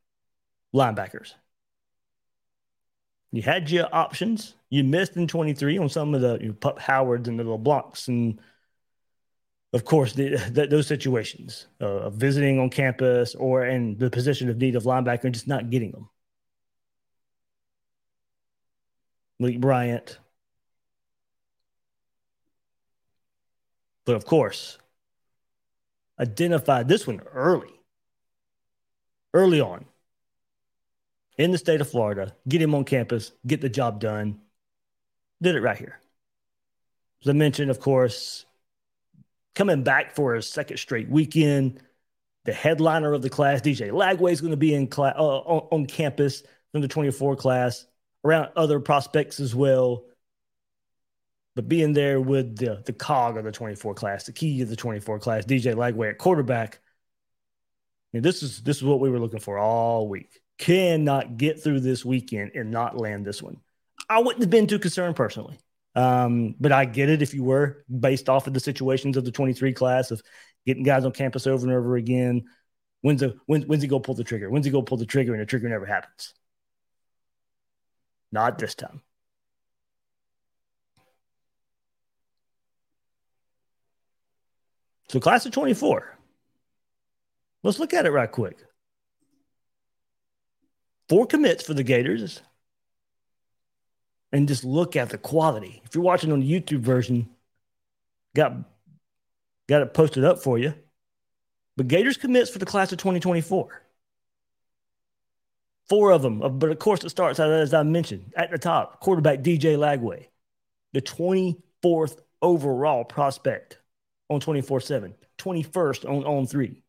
linebackers. 0.74 1.34
You 3.32 3.42
had 3.42 3.70
your 3.70 3.88
options. 3.92 4.54
You 4.68 4.84
missed 4.84 5.16
in 5.16 5.26
23 5.26 5.78
on 5.78 5.88
some 5.88 6.14
of 6.14 6.20
the 6.20 6.38
you 6.40 6.48
know, 6.48 6.54
Pup 6.54 6.78
Howards 6.78 7.28
and 7.28 7.38
the 7.38 7.44
LeBlancs 7.44 8.08
and 8.08 8.38
of 9.72 9.86
course, 9.86 10.12
the, 10.12 10.36
the, 10.50 10.66
those 10.66 10.86
situations 10.86 11.66
uh, 11.80 11.86
of 11.86 12.14
visiting 12.14 12.58
on 12.58 12.70
campus 12.70 13.34
or 13.34 13.66
in 13.66 13.96
the 13.98 14.10
position 14.10 14.48
of 14.48 14.58
need 14.58 14.76
of 14.76 14.84
linebacker 14.84 15.24
and 15.24 15.34
just 15.34 15.48
not 15.48 15.70
getting 15.70 15.92
them. 15.92 16.08
Malik 19.38 19.60
Bryant. 19.60 20.18
But 24.04 24.16
of 24.16 24.26
course, 24.26 24.78
identified 26.18 26.88
this 26.88 27.06
one 27.06 27.20
early, 27.32 27.70
early 29.32 29.60
on 29.60 29.86
in 31.38 31.50
the 31.50 31.58
state 31.58 31.80
of 31.80 31.90
Florida, 31.90 32.34
get 32.48 32.62
him 32.62 32.74
on 32.74 32.84
campus, 32.84 33.32
get 33.46 33.60
the 33.60 33.68
job 33.68 34.00
done. 34.00 34.40
Did 35.40 35.56
it 35.56 35.62
right 35.62 35.76
here. 35.76 35.98
As 37.22 37.28
I 37.28 37.32
mentioned, 37.32 37.70
of 37.70 37.80
course, 37.80 38.44
coming 39.54 39.82
back 39.82 40.14
for 40.14 40.34
a 40.34 40.42
second 40.42 40.76
straight 40.78 41.08
weekend. 41.08 41.80
The 42.44 42.52
headliner 42.52 43.12
of 43.12 43.22
the 43.22 43.30
class, 43.30 43.60
DJ 43.60 43.90
Lagway, 43.92 44.32
is 44.32 44.40
going 44.40 44.50
to 44.50 44.56
be 44.56 44.74
in 44.74 44.88
class 44.88 45.14
uh, 45.16 45.22
on, 45.22 45.68
on 45.70 45.86
campus 45.86 46.42
from 46.72 46.80
the 46.80 46.88
24 46.88 47.36
class, 47.36 47.86
around 48.24 48.48
other 48.56 48.80
prospects 48.80 49.38
as 49.38 49.54
well. 49.54 50.04
But 51.54 51.68
being 51.68 51.92
there 51.92 52.20
with 52.20 52.56
the 52.56 52.82
the 52.84 52.92
cog 52.92 53.36
of 53.36 53.44
the 53.44 53.52
24 53.52 53.94
class, 53.94 54.24
the 54.24 54.32
key 54.32 54.62
of 54.62 54.68
the 54.68 54.76
24 54.76 55.20
class, 55.20 55.44
DJ 55.44 55.74
Lagway 55.74 56.10
at 56.10 56.18
quarterback. 56.18 56.80
I 58.12 58.16
mean, 58.16 58.22
this 58.22 58.42
is 58.42 58.62
this 58.62 58.78
is 58.78 58.84
what 58.84 59.00
we 59.00 59.10
were 59.10 59.20
looking 59.20 59.38
for 59.38 59.58
all 59.58 60.08
week. 60.08 60.41
Cannot 60.58 61.36
get 61.36 61.62
through 61.62 61.80
this 61.80 62.04
weekend 62.04 62.52
and 62.54 62.70
not 62.70 62.96
land 62.96 63.24
this 63.24 63.42
one. 63.42 63.58
I 64.08 64.20
wouldn't 64.20 64.42
have 64.42 64.50
been 64.50 64.66
too 64.66 64.78
concerned 64.78 65.16
personally. 65.16 65.58
Um, 65.94 66.54
but 66.58 66.72
I 66.72 66.84
get 66.84 67.10
it 67.10 67.22
if 67.22 67.34
you 67.34 67.44
were 67.44 67.84
based 68.00 68.28
off 68.28 68.46
of 68.46 68.54
the 68.54 68.60
situations 68.60 69.16
of 69.16 69.24
the 69.24 69.32
23 69.32 69.72
class 69.74 70.10
of 70.10 70.22
getting 70.64 70.82
guys 70.84 71.04
on 71.04 71.12
campus 71.12 71.46
over 71.46 71.66
and 71.66 71.76
over 71.76 71.96
again. 71.96 72.44
When's 73.02 73.20
the 73.20 73.36
when, 73.46 73.62
when's 73.62 73.82
he 73.82 73.88
go 73.88 74.00
pull 74.00 74.14
the 74.14 74.24
trigger? 74.24 74.48
When's 74.48 74.64
he 74.64 74.72
go 74.72 74.82
pull 74.82 74.96
the 74.96 75.06
trigger 75.06 75.32
and 75.32 75.42
the 75.42 75.46
trigger 75.46 75.68
never 75.68 75.86
happens? 75.86 76.34
Not 78.30 78.58
this 78.58 78.74
time. 78.74 79.02
So 85.08 85.20
class 85.20 85.44
of 85.44 85.52
24. 85.52 86.18
Let's 87.62 87.78
look 87.78 87.92
at 87.92 88.06
it 88.06 88.10
right 88.10 88.30
quick. 88.32 88.58
Four 91.12 91.26
commits 91.26 91.62
for 91.62 91.74
the 91.74 91.82
Gators 91.82 92.40
and 94.32 94.48
just 94.48 94.64
look 94.64 94.96
at 94.96 95.10
the 95.10 95.18
quality. 95.18 95.82
If 95.84 95.94
you're 95.94 96.02
watching 96.02 96.32
on 96.32 96.40
the 96.40 96.50
YouTube 96.50 96.80
version, 96.80 97.28
got 98.34 98.54
got 99.68 99.82
it 99.82 99.92
posted 99.92 100.24
up 100.24 100.38
for 100.38 100.58
you. 100.58 100.72
But 101.76 101.88
Gators 101.88 102.16
commits 102.16 102.48
for 102.48 102.58
the 102.58 102.64
class 102.64 102.92
of 102.92 102.98
2024. 102.98 103.82
Four 105.90 106.12
of 106.12 106.22
them, 106.22 106.38
but 106.58 106.70
of 106.70 106.78
course 106.78 107.04
it 107.04 107.10
starts 107.10 107.38
as 107.38 107.74
I 107.74 107.82
mentioned 107.82 108.32
at 108.34 108.50
the 108.50 108.56
top. 108.56 109.00
Quarterback 109.00 109.40
DJ 109.40 109.76
Lagway, 109.76 110.28
the 110.94 111.02
24th 111.02 112.22
overall 112.40 113.04
prospect 113.04 113.76
on 114.30 114.40
24/7, 114.40 115.12
21st 115.36 116.08
on 116.08 116.24
on 116.24 116.46
three. 116.46 116.82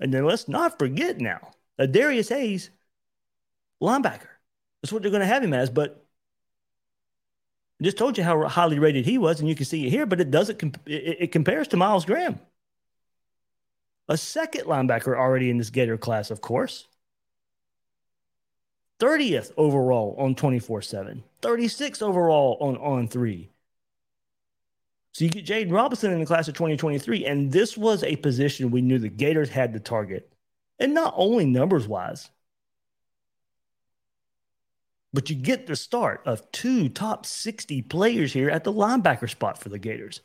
And 0.00 0.12
then 0.12 0.24
let's 0.24 0.48
not 0.48 0.76
forget 0.76 1.20
now, 1.20 1.52
Darius 1.86 2.28
Hayes, 2.28 2.70
linebacker. 3.82 4.28
That's 4.82 4.92
what 4.92 5.02
they're 5.02 5.10
going 5.10 5.20
to 5.20 5.26
have 5.26 5.42
him 5.42 5.52
as. 5.52 5.70
But 5.70 6.04
I 7.80 7.84
just 7.84 7.96
told 7.96 8.18
you 8.18 8.24
how 8.24 8.46
highly 8.46 8.78
rated 8.78 9.04
he 9.04 9.18
was, 9.18 9.40
and 9.40 9.48
you 9.48 9.54
can 9.54 9.66
see 9.66 9.86
it 9.86 9.90
here. 9.90 10.06
But 10.06 10.20
it 10.20 10.30
doesn't. 10.30 10.58
Comp- 10.58 10.88
it, 10.88 11.16
it 11.20 11.32
compares 11.32 11.68
to 11.68 11.76
Myles 11.76 12.04
Graham, 12.04 12.38
a 14.08 14.16
second 14.16 14.64
linebacker 14.64 15.16
already 15.16 15.50
in 15.50 15.58
this 15.58 15.70
Gator 15.70 15.98
class, 15.98 16.30
of 16.30 16.40
course. 16.40 16.86
30th 18.98 19.52
overall 19.56 20.14
on 20.18 20.34
24 20.34 20.82
7, 20.82 21.24
36th 21.40 22.02
overall 22.02 22.58
on 22.60 22.76
on 22.76 23.08
three. 23.08 23.50
So 25.12 25.24
you 25.24 25.30
get 25.30 25.46
Jaden 25.46 25.72
Robinson 25.72 26.12
in 26.12 26.20
the 26.20 26.26
class 26.26 26.46
of 26.48 26.54
2023, 26.54 27.24
and 27.26 27.50
this 27.50 27.76
was 27.76 28.04
a 28.04 28.16
position 28.16 28.70
we 28.70 28.82
knew 28.82 28.98
the 28.98 29.08
Gators 29.08 29.48
had 29.48 29.72
to 29.72 29.80
target. 29.80 30.30
And 30.80 30.94
not 30.94 31.14
only 31.16 31.44
numbers 31.44 31.86
wise, 31.86 32.30
but 35.12 35.28
you 35.28 35.36
get 35.36 35.66
the 35.66 35.76
start 35.76 36.22
of 36.24 36.50
two 36.52 36.88
top 36.88 37.26
60 37.26 37.82
players 37.82 38.32
here 38.32 38.48
at 38.48 38.64
the 38.64 38.72
linebacker 38.72 39.28
spot 39.28 39.58
for 39.58 39.68
the 39.68 39.78
Gators. 39.78 40.22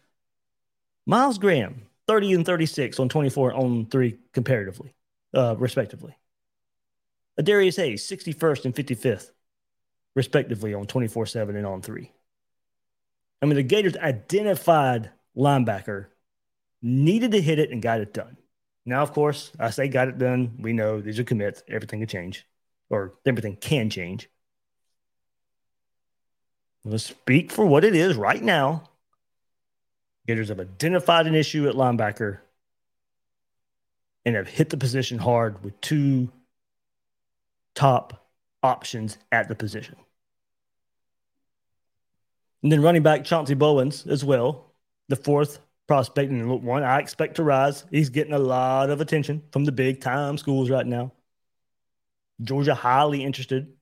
Myles 1.05 1.37
Graham, 1.37 1.83
30 2.07 2.33
and 2.33 2.45
36 2.45 2.99
on 2.99 3.09
24 3.09 3.53
on 3.53 3.85
three 3.87 4.17
comparatively, 4.33 4.93
uh, 5.33 5.55
respectively. 5.57 6.15
Adarius 7.39 7.75
Hayes, 7.77 8.07
61st 8.07 8.65
and 8.65 8.75
55th, 8.75 9.31
respectively, 10.15 10.73
on 10.73 10.85
24 10.85 11.25
7 11.25 11.55
and 11.55 11.67
on 11.67 11.81
three. 11.81 12.11
I 13.41 13.45
mean, 13.45 13.55
the 13.55 13.63
Gators 13.63 13.97
identified 13.97 15.11
linebacker, 15.35 16.07
needed 16.81 17.31
to 17.31 17.41
hit 17.41 17.59
it 17.59 17.71
and 17.71 17.81
got 17.81 17.99
it 17.99 18.13
done. 18.13 18.37
Now, 18.85 19.01
of 19.01 19.13
course, 19.13 19.51
I 19.59 19.71
say 19.71 19.87
got 19.87 20.07
it 20.07 20.17
done. 20.17 20.57
We 20.59 20.73
know 20.73 21.01
these 21.01 21.19
are 21.19 21.23
commits. 21.23 21.63
Everything 21.67 21.99
can 21.99 22.07
change, 22.07 22.45
or 22.89 23.13
everything 23.25 23.55
can 23.55 23.89
change. 23.89 24.29
Let's 26.83 27.05
speak 27.05 27.51
for 27.51 27.65
what 27.65 27.83
it 27.83 27.95
is 27.95 28.15
right 28.15 28.41
now. 28.41 28.89
Gators 30.27 30.49
have 30.49 30.59
identified 30.59 31.25
an 31.25 31.33
issue 31.33 31.67
at 31.67 31.75
linebacker 31.75 32.39
and 34.23 34.35
have 34.35 34.47
hit 34.47 34.69
the 34.69 34.77
position 34.77 35.17
hard 35.17 35.63
with 35.63 35.79
two 35.81 36.31
top 37.73 38.27
options 38.61 39.17
at 39.31 39.47
the 39.47 39.55
position. 39.55 39.95
And 42.63 42.71
then 42.71 42.81
running 42.81 43.03
back 43.03 43.23
Chauncey 43.23 43.53
Bowens 43.53 44.07
as 44.07 44.23
well, 44.25 44.71
the 45.07 45.15
fourth 45.15 45.59
prospect 45.87 46.31
and 46.31 46.49
look 46.49 46.63
one 46.63 46.83
I 46.83 46.99
expect 46.99 47.35
to 47.35 47.43
rise. 47.43 47.85
He's 47.91 48.09
getting 48.09 48.33
a 48.33 48.39
lot 48.39 48.89
of 48.89 49.01
attention 49.01 49.43
from 49.51 49.65
the 49.65 49.71
big 49.71 50.01
time 50.01 50.37
schools 50.37 50.69
right 50.69 50.85
now. 50.85 51.13
Georgia 52.41 52.75
highly 52.75 53.23
interested 53.23 53.73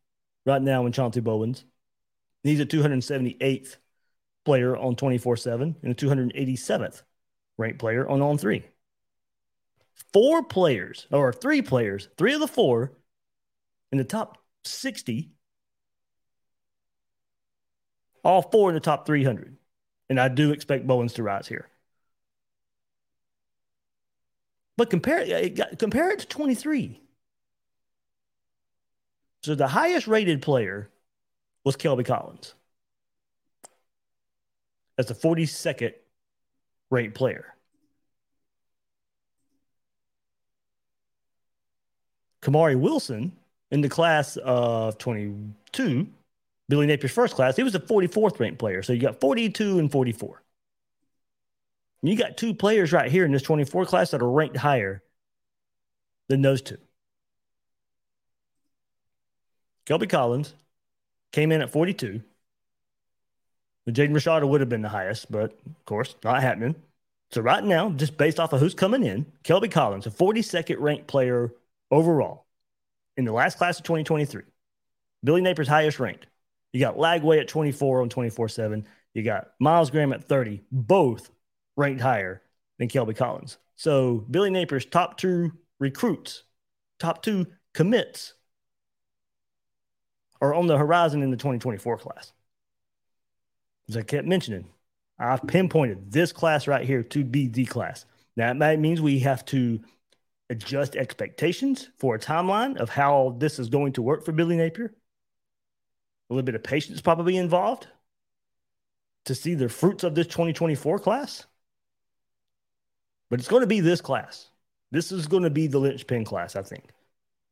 right 0.45 0.61
now 0.61 0.85
in 0.85 0.91
Chauncey 0.91 1.21
Bowens. 1.21 1.65
He's 2.43 2.59
a 2.59 2.65
278th 2.65 3.77
player 4.45 4.75
on 4.75 4.95
24 4.95 5.37
7 5.37 5.75
and 5.81 5.91
a 5.91 5.95
287th 5.95 7.03
ranked 7.57 7.79
player 7.79 8.07
on 8.07 8.21
On 8.21 8.37
3. 8.37 8.63
Four 10.11 10.43
players, 10.43 11.07
or 11.11 11.31
three 11.31 11.61
players, 11.61 12.09
three 12.17 12.33
of 12.33 12.39
the 12.39 12.47
four 12.47 12.93
in 13.91 13.97
the 13.97 14.03
top 14.03 14.39
60, 14.63 15.31
all 18.23 18.41
four 18.41 18.69
in 18.69 18.73
the 18.73 18.79
top 18.79 19.05
300. 19.05 19.55
And 20.09 20.19
I 20.19 20.27
do 20.27 20.51
expect 20.51 20.87
Bowens 20.87 21.13
to 21.13 21.23
rise 21.23 21.47
here. 21.47 21.69
But 24.77 24.89
compare, 24.89 25.19
uh, 25.21 25.75
compare 25.77 26.11
it 26.11 26.19
to 26.19 26.27
23. 26.27 26.99
So 29.43 29.55
the 29.55 29.67
highest 29.67 30.07
rated 30.07 30.41
player 30.41 30.89
was 31.63 31.75
Kelby 31.75 32.05
Collins 32.05 32.55
as 34.97 35.07
the 35.07 35.13
42nd 35.13 35.93
ranked 36.89 37.15
player. 37.15 37.53
Kamari 42.41 42.79
Wilson 42.79 43.31
in 43.71 43.81
the 43.81 43.89
class 43.89 44.37
of 44.37 44.97
22, 44.97 46.07
Billy 46.69 46.87
Napier's 46.87 47.11
first 47.11 47.35
class, 47.35 47.55
he 47.55 47.63
was 47.63 47.73
the 47.73 47.79
44th 47.79 48.39
ranked 48.39 48.59
player. 48.59 48.83
So 48.83 48.93
you 48.93 48.99
got 48.99 49.19
42 49.19 49.79
and 49.79 49.91
44. 49.91 50.42
You 52.03 52.17
got 52.17 52.35
two 52.35 52.53
players 52.53 52.91
right 52.91 53.09
here 53.09 53.23
in 53.23 53.31
this 53.31 53.41
24 53.41 53.85
class 53.85 54.11
that 54.11 54.21
are 54.21 54.29
ranked 54.29 54.57
higher 54.57 55.01
than 56.27 56.41
those 56.41 56.61
two. 56.61 56.77
Kelby 59.85 60.09
Collins 60.09 60.53
came 61.31 61.51
in 61.51 61.61
at 61.61 61.71
42. 61.71 62.21
Jaden 63.89 64.11
Rashada 64.11 64.47
would 64.47 64.61
have 64.61 64.69
been 64.69 64.81
the 64.81 64.89
highest, 64.89 65.31
but 65.31 65.51
of 65.65 65.85
course, 65.85 66.15
not 66.23 66.41
happening. 66.41 66.75
So 67.31 67.41
right 67.41 67.63
now, 67.63 67.89
just 67.89 68.17
based 68.17 68.39
off 68.39 68.53
of 68.53 68.59
who's 68.59 68.73
coming 68.73 69.03
in, 69.03 69.25
Kelby 69.43 69.71
Collins, 69.71 70.05
a 70.05 70.11
42nd 70.11 70.77
ranked 70.79 71.07
player 71.07 71.53
overall 71.89 72.45
in 73.17 73.25
the 73.25 73.33
last 73.33 73.57
class 73.57 73.77
of 73.77 73.83
2023. 73.83 74.43
Billy 75.23 75.41
Napier's 75.41 75.67
highest 75.67 75.99
ranked. 75.99 76.27
You 76.73 76.79
got 76.79 76.97
Lagway 76.97 77.39
at 77.39 77.47
24 77.47 78.01
on 78.01 78.09
24 78.09 78.49
7. 78.49 78.87
You 79.13 79.23
got 79.23 79.51
Myles 79.59 79.89
Graham 79.89 80.13
at 80.13 80.23
30, 80.23 80.61
both 80.71 81.29
ranked 81.75 82.01
higher 82.01 82.41
than 82.77 82.87
Kelby 82.87 83.15
Collins. 83.15 83.57
So 83.75 84.25
Billy 84.29 84.49
Napier's 84.49 84.85
top 84.85 85.17
two 85.17 85.51
recruits, 85.79 86.43
top 86.99 87.23
two 87.23 87.47
commits 87.73 88.33
are 90.41 90.53
on 90.53 90.67
the 90.67 90.77
horizon 90.77 91.23
in 91.23 91.31
the 91.31 91.37
2024 91.37 91.97
class. 91.97 92.33
As 93.89 93.97
I 93.97 94.01
kept 94.01 94.27
mentioning, 94.27 94.65
I've 95.19 95.45
pinpointed 95.47 96.11
this 96.11 96.31
class 96.31 96.67
right 96.67 96.85
here 96.85 97.03
to 97.03 97.23
be 97.23 97.47
the 97.47 97.65
class. 97.65 98.05
Now, 98.35 98.53
that 98.53 98.79
means 98.79 99.01
we 99.01 99.19
have 99.19 99.45
to 99.45 99.79
adjust 100.49 100.95
expectations 100.95 101.89
for 101.97 102.15
a 102.15 102.19
timeline 102.19 102.77
of 102.77 102.89
how 102.89 103.35
this 103.39 103.59
is 103.59 103.69
going 103.69 103.93
to 103.93 104.01
work 104.01 104.25
for 104.25 104.31
Billy 104.31 104.57
Napier. 104.57 104.93
A 106.29 106.33
little 106.33 106.45
bit 106.45 106.55
of 106.55 106.63
patience 106.63 107.01
probably 107.01 107.37
involved 107.37 107.87
to 109.25 109.35
see 109.35 109.55
the 109.55 109.69
fruits 109.69 110.03
of 110.03 110.15
this 110.15 110.27
2024 110.27 110.99
class. 110.99 111.45
But 113.33 113.39
it's 113.39 113.49
going 113.49 113.61
to 113.61 113.67
be 113.67 113.79
this 113.79 113.99
class. 113.99 114.49
This 114.91 115.11
is 115.11 115.25
going 115.25 115.41
to 115.41 115.49
be 115.49 115.65
the 115.65 115.79
linchpin 115.79 116.23
class, 116.23 116.55
I 116.55 116.61
think, 116.61 116.91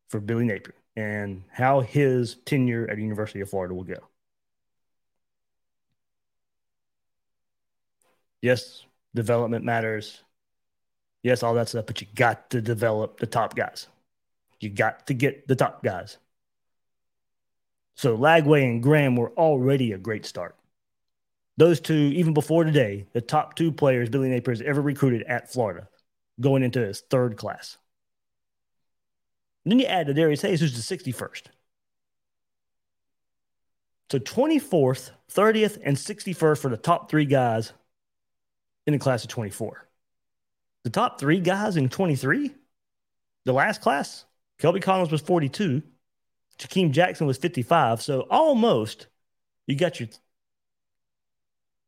for 0.10 0.20
Billy 0.20 0.46
Napier 0.46 0.76
and 0.96 1.44
how 1.52 1.80
his 1.80 2.36
tenure 2.46 2.88
at 2.88 3.00
University 3.00 3.42
of 3.42 3.50
Florida 3.50 3.74
will 3.74 3.84
go. 3.84 3.98
Yes, 8.44 8.86
development 9.16 9.66
matters. 9.66 10.22
Yes, 11.24 11.42
all 11.42 11.56
that 11.56 11.70
stuff, 11.70 11.88
but 11.88 12.00
you 12.00 12.06
got 12.14 12.52
to 12.52 12.62
develop 12.62 13.20
the 13.20 13.26
top 13.26 13.56
guys. 13.56 13.88
You 14.60 14.70
got 14.70 15.08
to 15.08 15.16
get 15.16 15.48
the 15.48 15.56
top 15.56 15.84
guys. 15.84 16.20
So 17.96 18.16
Lagway 18.16 18.66
and 18.66 18.84
Graham 18.84 19.16
were 19.16 19.32
already 19.32 19.94
a 19.94 19.98
great 19.98 20.28
start. 20.28 20.56
Those 21.62 21.80
two, 21.80 21.94
even 21.94 22.34
before 22.34 22.64
today, 22.64 23.06
the 23.14 23.22
top 23.22 23.54
two 23.54 23.72
players 23.72 24.10
Billy 24.10 24.30
Napier 24.30 24.54
has 24.54 24.64
ever 24.64 24.82
recruited 24.82 25.22
at 25.28 25.54
Florida, 25.54 25.88
going 26.40 26.64
into 26.64 26.80
his 26.80 27.02
third 27.02 27.38
class. 27.38 27.78
And 29.64 29.72
then 29.72 29.78
you 29.78 29.86
add 29.86 30.08
to 30.08 30.16
Darius 30.16 30.42
Hayes, 30.42 30.60
who's 30.60 30.74
the 30.74 30.98
61st. 30.98 31.44
So 34.12 34.18
24th, 34.18 35.12
30th, 35.32 35.78
and 35.86 35.96
61st 35.96 36.58
for 36.58 36.70
the 36.70 36.78
top 36.78 37.12
three 37.12 37.26
guys 37.26 37.74
in 38.88 38.94
the 38.94 39.00
class 39.00 39.24
of 39.24 39.30
24. 39.30 39.88
The 40.84 40.90
top 40.90 41.20
three 41.20 41.42
guys 41.42 41.78
in 41.78 41.90
23, 41.90 42.56
the 43.46 43.54
last 43.54 43.82
class, 43.82 44.26
Kelby 44.60 44.82
Collins 44.82 45.12
was 45.12 45.22
42, 45.22 45.84
Jakeem 46.58 46.90
Jackson 46.90 47.28
was 47.28 47.38
55. 47.38 48.02
So 48.02 48.22
almost 48.32 49.06
you 49.68 49.76
got 49.76 50.00
your 50.00 50.10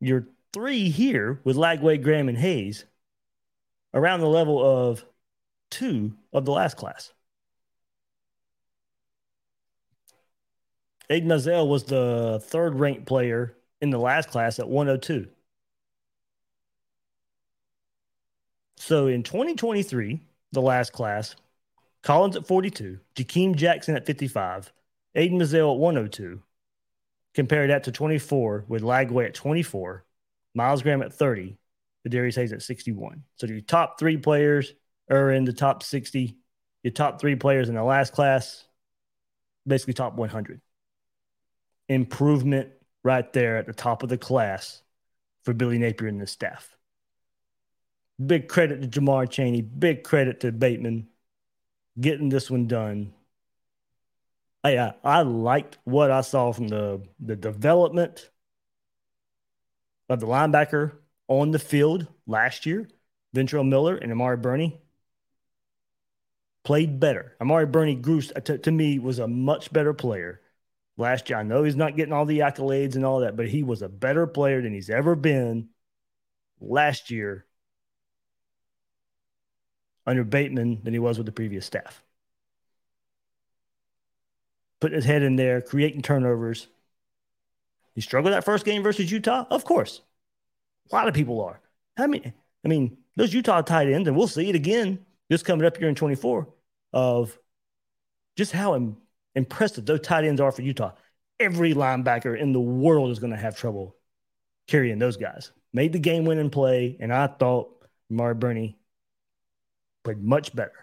your 0.03 0.27
three 0.51 0.89
here 0.89 1.39
with 1.43 1.55
Lagway, 1.55 2.01
Graham, 2.01 2.29
and 2.29 2.38
Hayes 2.38 2.86
around 3.93 4.19
the 4.19 4.27
level 4.27 4.63
of 4.63 5.05
two 5.69 6.13
of 6.31 6.45
the 6.45 6.51
last 6.51 6.77
class. 6.77 7.12
Aidan 11.10 11.29
Mizell 11.29 11.67
was 11.67 11.83
the 11.83 12.41
third 12.43 12.75
ranked 12.75 13.05
player 13.05 13.55
in 13.81 13.89
the 13.89 14.00
last 14.00 14.29
class 14.29 14.60
at 14.60 14.69
102. 14.69 15.27
So 18.77 19.07
in 19.07 19.24
2023, 19.24 20.19
the 20.51 20.62
last 20.62 20.93
class, 20.93 21.36
Collins 22.01 22.36
at 22.36 22.48
42, 22.48 23.00
Jakeem 23.15 23.55
Jackson 23.55 23.95
at 23.95 24.05
55, 24.05 24.72
Aidan 25.15 25.39
Mizell 25.39 25.74
at 25.74 25.79
102. 25.79 26.41
Compare 27.33 27.67
that 27.67 27.85
to 27.85 27.91
24 27.91 28.65
with 28.67 28.83
Lagway 28.83 29.25
at 29.25 29.33
24, 29.33 30.05
Myles 30.53 30.83
Graham 30.83 31.01
at 31.01 31.13
30, 31.13 31.57
the 32.03 32.09
Darius 32.09 32.35
Hayes 32.35 32.53
at 32.53 32.61
61. 32.61 33.23
So 33.35 33.47
your 33.47 33.61
top 33.61 34.00
three 34.00 34.17
players 34.17 34.74
are 35.09 35.31
in 35.31 35.46
the 35.46 35.53
top 35.53 35.83
60. 35.83 36.37
Your 36.83 36.91
top 36.91 37.19
three 37.19 37.35
players 37.35 37.69
in 37.69 37.75
the 37.75 37.83
last 37.83 38.13
class, 38.13 38.65
basically 39.65 39.93
top 39.93 40.15
100. 40.15 40.61
Improvement 41.89 42.69
right 43.03 43.31
there 43.33 43.57
at 43.57 43.65
the 43.65 43.74
top 43.74 44.03
of 44.03 44.09
the 44.09 44.17
class 44.17 44.81
for 45.43 45.53
Billy 45.53 45.77
Napier 45.77 46.07
and 46.07 46.22
the 46.22 46.27
staff. 46.27 46.75
Big 48.24 48.48
credit 48.48 48.81
to 48.81 48.87
Jamar 48.87 49.29
Chaney. 49.29 49.61
Big 49.61 50.03
credit 50.03 50.41
to 50.41 50.51
Bateman 50.51 51.07
getting 52.00 52.29
this 52.29 52.50
one 52.50 52.67
done. 52.67 53.13
I, 54.63 54.93
I, 55.03 55.21
liked 55.23 55.77
what 55.83 56.09
I 56.09 56.21
saw 56.21 56.53
from 56.53 56.69
the, 56.69 57.01
the 57.19 57.35
development 57.35 58.29
of 60.07 60.21
the 60.21 60.27
linebacker 60.27 60.93
on 61.27 61.51
the 61.51 61.59
field 61.59 62.07
last 62.27 62.65
year. 62.65 62.87
Ventrell 63.35 63.67
Miller 63.67 63.95
and 63.95 64.11
Amari 64.11 64.37
Burney 64.37 64.79
played 66.63 66.99
better. 66.99 67.35
Amari 67.41 67.65
Burney 67.65 67.95
grew 67.95 68.21
to, 68.21 68.57
to 68.57 68.71
me 68.71 68.99
was 68.99 69.19
a 69.19 69.27
much 69.27 69.73
better 69.73 69.93
player 69.93 70.39
last 70.97 71.29
year. 71.29 71.39
I 71.39 71.43
know 71.43 71.63
he's 71.63 71.75
not 71.75 71.97
getting 71.97 72.13
all 72.13 72.25
the 72.25 72.39
accolades 72.39 72.95
and 72.95 73.05
all 73.05 73.21
that, 73.21 73.35
but 73.35 73.49
he 73.49 73.63
was 73.63 73.81
a 73.81 73.89
better 73.89 74.27
player 74.27 74.61
than 74.61 74.73
he's 74.73 74.89
ever 74.89 75.15
been 75.15 75.69
last 76.61 77.09
year 77.09 77.45
under 80.05 80.23
Bateman 80.23 80.81
than 80.83 80.93
he 80.93 80.99
was 80.99 81.17
with 81.17 81.25
the 81.25 81.31
previous 81.31 81.65
staff. 81.65 82.02
Putting 84.83 84.98
his 84.98 85.05
head 85.05 85.24
in 85.24 85.37
there, 85.37 85.61
creating 85.61 86.01
turnovers. 86.01 86.67
He 87.96 88.01
struggled 88.01 88.33
that 88.33 88.43
first 88.43 88.65
game 88.65 88.83
versus 88.83 89.09
Utah? 89.09 89.46
Of 89.50 89.63
course. 89.63 90.01
A 90.91 90.96
lot 90.96 91.07
of 91.07 91.13
people 91.13 91.39
are. 91.39 91.61
I 91.98 92.05
mean, 92.05 92.33
I 92.65 92.67
mean, 92.67 92.98
those 93.15 93.33
Utah 93.33 93.61
tight 93.61 93.87
ends, 93.87 94.09
and 94.09 94.17
we'll 94.17 94.27
see 94.27 94.50
it 94.50 94.55
again 94.55 95.05
just 95.31 95.46
coming 95.46 95.65
up 95.65 95.77
here 95.77 95.87
in 95.87 95.96
24 95.96 96.50
of 96.91 97.39
just 98.35 98.51
how 98.51 98.75
Im- 98.75 98.98
impressive 99.35 99.85
those 99.85 100.01
tight 100.01 100.25
ends 100.25 100.41
are 100.41 100.51
for 100.51 100.63
Utah. 100.63 100.91
Every 101.39 101.74
linebacker 101.74 102.37
in 102.37 102.51
the 102.51 102.59
world 102.59 103.09
is 103.11 103.19
going 103.19 103.31
to 103.31 103.39
have 103.39 103.55
trouble 103.55 103.96
carrying 104.67 105.00
those 105.00 105.15
guys. 105.15 105.53
Made 105.72 105.93
the 105.93 106.00
game 106.00 106.25
winning 106.25 106.50
play, 106.50 106.98
and 107.00 107.13
I 107.13 107.27
thought 107.27 107.87
Amari 108.11 108.35
Burney 108.35 108.77
played 110.03 110.22
much 110.22 110.53
better. 110.53 110.82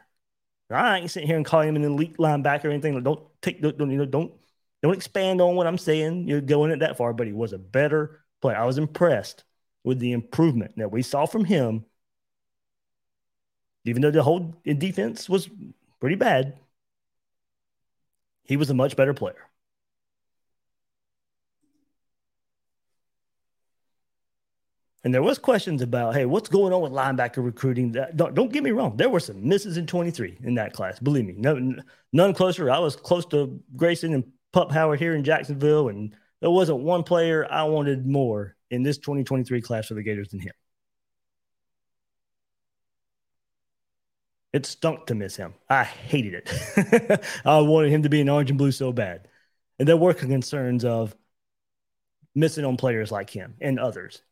I 0.76 0.98
ain't 0.98 1.10
sitting 1.10 1.26
here 1.26 1.36
and 1.36 1.44
calling 1.44 1.68
him 1.68 1.76
an 1.76 1.84
elite 1.84 2.16
linebacker 2.18 2.66
or 2.66 2.70
anything. 2.70 3.02
Don't 3.02 3.20
take 3.42 3.60
don't 3.60 3.90
you 3.90 3.98
know 3.98 4.06
don't 4.06 4.32
don't 4.82 4.94
expand 4.94 5.40
on 5.40 5.56
what 5.56 5.66
I'm 5.66 5.78
saying. 5.78 6.28
You're 6.28 6.40
going 6.40 6.70
it 6.70 6.80
that 6.80 6.96
far, 6.96 7.12
but 7.12 7.26
he 7.26 7.32
was 7.32 7.52
a 7.52 7.58
better 7.58 8.20
player. 8.40 8.56
I 8.56 8.64
was 8.66 8.78
impressed 8.78 9.44
with 9.84 9.98
the 9.98 10.12
improvement 10.12 10.76
that 10.76 10.90
we 10.90 11.02
saw 11.02 11.26
from 11.26 11.44
him. 11.44 11.84
Even 13.84 14.02
though 14.02 14.10
the 14.10 14.22
whole 14.22 14.54
defense 14.64 15.28
was 15.28 15.48
pretty 16.00 16.16
bad, 16.16 16.58
he 18.44 18.56
was 18.56 18.70
a 18.70 18.74
much 18.74 18.96
better 18.96 19.14
player. 19.14 19.49
And 25.02 25.14
there 25.14 25.22
was 25.22 25.38
questions 25.38 25.80
about, 25.80 26.14
hey, 26.14 26.26
what's 26.26 26.48
going 26.48 26.74
on 26.74 26.82
with 26.82 26.92
linebacker 26.92 27.42
recruiting? 27.42 27.92
Don't, 28.14 28.34
don't 28.34 28.52
get 28.52 28.62
me 28.62 28.70
wrong. 28.70 28.96
There 28.96 29.08
were 29.08 29.20
some 29.20 29.48
misses 29.48 29.78
in 29.78 29.86
23 29.86 30.38
in 30.42 30.54
that 30.56 30.74
class. 30.74 30.98
Believe 30.98 31.24
me, 31.24 31.34
no, 31.38 31.74
none 32.12 32.34
closer. 32.34 32.70
I 32.70 32.78
was 32.80 32.96
close 32.96 33.24
to 33.26 33.60
Grayson 33.76 34.12
and 34.12 34.24
Pup 34.52 34.70
Howard 34.70 34.98
here 34.98 35.14
in 35.14 35.24
Jacksonville, 35.24 35.88
and 35.88 36.14
there 36.40 36.50
wasn't 36.50 36.80
one 36.80 37.02
player 37.02 37.46
I 37.50 37.64
wanted 37.64 38.06
more 38.06 38.56
in 38.70 38.82
this 38.82 38.98
2023 38.98 39.62
class 39.62 39.86
for 39.86 39.94
the 39.94 40.02
Gators 40.02 40.28
than 40.28 40.40
him. 40.40 40.52
It 44.52 44.66
stunk 44.66 45.06
to 45.06 45.14
miss 45.14 45.36
him. 45.36 45.54
I 45.68 45.84
hated 45.84 46.34
it. 46.34 47.24
I 47.44 47.60
wanted 47.60 47.92
him 47.92 48.02
to 48.02 48.08
be 48.08 48.20
in 48.20 48.28
orange 48.28 48.50
and 48.50 48.58
blue 48.58 48.72
so 48.72 48.92
bad. 48.92 49.28
And 49.78 49.88
there 49.88 49.96
were 49.96 50.12
concerns 50.12 50.84
of 50.84 51.14
missing 52.34 52.64
on 52.64 52.76
players 52.76 53.12
like 53.12 53.30
him 53.30 53.54
and 53.60 53.78
others. 53.78 54.22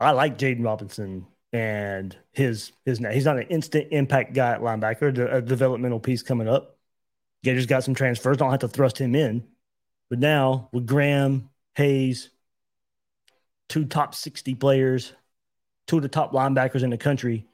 I 0.00 0.10
like 0.10 0.38
Jaden 0.38 0.64
Robinson 0.64 1.26
and 1.52 2.16
his 2.32 2.72
his 2.84 2.98
he's 2.98 3.24
not 3.24 3.38
an 3.38 3.46
instant 3.48 3.88
impact 3.92 4.34
guy 4.34 4.52
at 4.52 4.60
linebacker. 4.60 5.32
A 5.32 5.40
developmental 5.40 6.00
piece 6.00 6.22
coming 6.22 6.48
up. 6.48 6.76
Gators 7.44 7.66
got 7.66 7.84
some 7.84 7.94
transfers. 7.94 8.36
Don't 8.36 8.50
have 8.50 8.60
to 8.60 8.68
thrust 8.68 8.98
him 8.98 9.14
in, 9.14 9.44
but 10.10 10.18
now 10.18 10.68
with 10.72 10.86
Graham 10.86 11.50
Hayes, 11.76 12.30
two 13.68 13.84
top 13.84 14.14
sixty 14.14 14.54
players, 14.54 15.12
two 15.86 15.96
of 15.96 16.02
the 16.02 16.08
top 16.08 16.32
linebackers 16.32 16.82
in 16.82 16.90
the 16.90 16.98
country. 16.98 17.46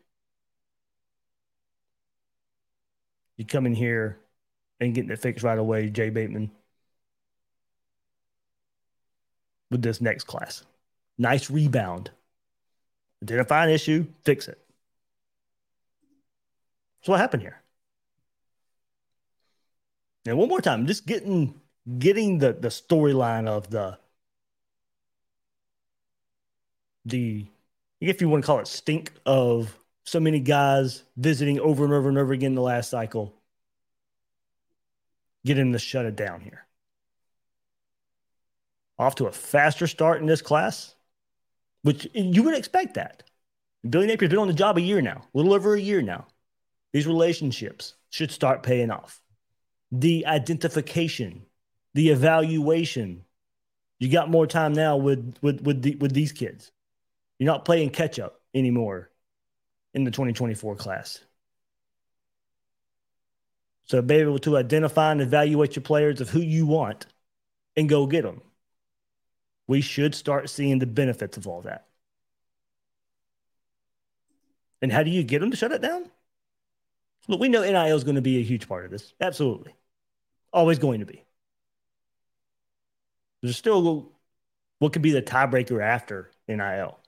You 3.37 3.45
come 3.45 3.67
in 3.67 3.75
here 3.75 4.19
and 4.81 4.95
getting 4.95 5.11
it 5.11 5.19
fixed 5.19 5.45
right 5.45 5.59
away, 5.59 5.91
Jay 5.91 6.11
Bateman, 6.11 6.51
with 9.71 9.83
this 9.83 10.01
next 10.01 10.25
class. 10.25 10.63
Nice 11.19 11.51
rebound 11.51 12.11
Identify 13.23 13.65
an 13.65 13.71
issue, 13.71 14.07
fix 14.25 14.49
it. 14.49 14.59
So 17.03 17.13
what 17.13 17.21
happened 17.21 17.43
here? 17.43 17.63
And 20.27 20.37
one 20.37 20.49
more 20.49 20.61
time, 20.61 20.87
just 20.87 21.07
getting 21.07 21.61
getting 21.99 22.39
the 22.39 22.53
the 22.53 22.69
storyline 22.69 23.49
of 23.49 23.71
the 23.71 23.99
the 27.05 27.47
if 28.01 28.21
you 28.21 28.29
want 28.29 28.43
to 28.45 28.47
call 28.47 28.59
it 28.59 28.67
stink 28.67 29.13
of 29.25 29.77
so 30.05 30.21
many 30.21 30.41
guys 30.41 31.05
visiting 31.17 31.59
over 31.61 31.85
and 31.85 31.93
over 31.93 32.09
and 32.09 32.19
over 32.19 32.33
again 32.33 32.49
in 32.49 32.55
the 32.55 32.63
last 32.63 32.91
cycle 32.91 33.35
getting 35.45 35.73
to 35.73 35.79
shut 35.79 36.05
it 36.05 36.17
down 36.17 36.41
here 36.41 36.67
off 38.99 39.15
to 39.15 39.27
a 39.27 39.33
faster 39.33 39.87
start 39.87 40.21
in 40.21 40.27
this 40.27 40.43
class 40.43 40.95
which 41.83 42.09
you 42.15 42.43
would 42.43 42.57
expect 42.57 42.95
that 42.95 43.23
billy 43.89 44.07
napier's 44.07 44.31
been 44.31 44.39
on 44.39 44.49
the 44.49 44.55
job 44.55 44.77
a 44.77 44.81
year 44.81 45.01
now 45.01 45.23
a 45.35 45.37
little 45.37 45.55
over 45.55 45.75
a 45.75 45.81
year 45.81 46.03
now 46.03 46.27
these 46.93 47.07
relationships 47.07 47.95
should 48.11 48.31
start 48.31 48.63
paying 48.63 48.91
off 48.91 49.21
the 49.93 50.27
identification 50.27 51.45
the 51.95 52.11
evaluation. 52.11 53.25
You 53.99 54.11
got 54.11 54.31
more 54.31 54.47
time 54.47 54.73
now 54.73 54.97
with 54.97 55.37
with 55.43 55.61
with 55.63 55.83
the, 55.83 55.97
with 55.97 56.13
these 56.13 56.33
kids. 56.33 56.71
You're 57.39 57.53
not 57.53 57.65
playing 57.65 57.91
catch 57.91 58.19
up 58.19 58.41
anymore 58.55 59.11
in 59.95 60.05
the 60.05 60.11
2024 60.11 60.77
class. 60.77 61.21
So 63.85 64.01
be 64.03 64.17
able 64.17 64.39
to 64.41 64.57
identify 64.57 65.11
and 65.11 65.21
evaluate 65.21 65.75
your 65.75 65.83
players 65.83 66.21
of 66.21 66.31
who 66.31 66.41
you 66.41 66.67
want 66.67 67.07
and 67.77 67.89
go 67.89 68.07
get 68.07 68.23
them. 68.23 68.41
We 69.71 69.83
should 69.83 70.17
start 70.17 70.51
seeing 70.51 70.81
the 70.81 70.87
benefits 70.87 71.37
of 71.37 71.47
all 71.47 71.61
that. 71.61 71.87
And 74.83 74.91
how 74.91 75.05
do 75.05 75.11
you 75.11 75.23
get 75.23 75.39
them 75.39 75.53
to 75.53 75.57
shut 75.57 75.71
it 75.71 75.81
down? 75.81 76.11
Look, 77.29 77.39
we 77.39 77.49
know 77.49 77.63
NIL 77.63 77.97
is 77.97 78.03
going 78.03 78.17
to 78.17 78.21
be 78.21 78.39
a 78.39 78.43
huge 78.43 78.67
part 78.67 78.85
of 78.85 78.91
this. 78.91 79.15
Absolutely. 79.21 79.77
Always 80.53 80.81
going 80.81 80.99
to 80.99 81.07
be. 81.07 81.23
There's 83.43 83.57
still 83.57 84.11
what 84.81 84.93
could 84.93 85.03
be 85.03 85.13
the 85.13 85.23
tiebreaker 85.23 85.81
after 85.81 86.33
NIL. 86.49 86.99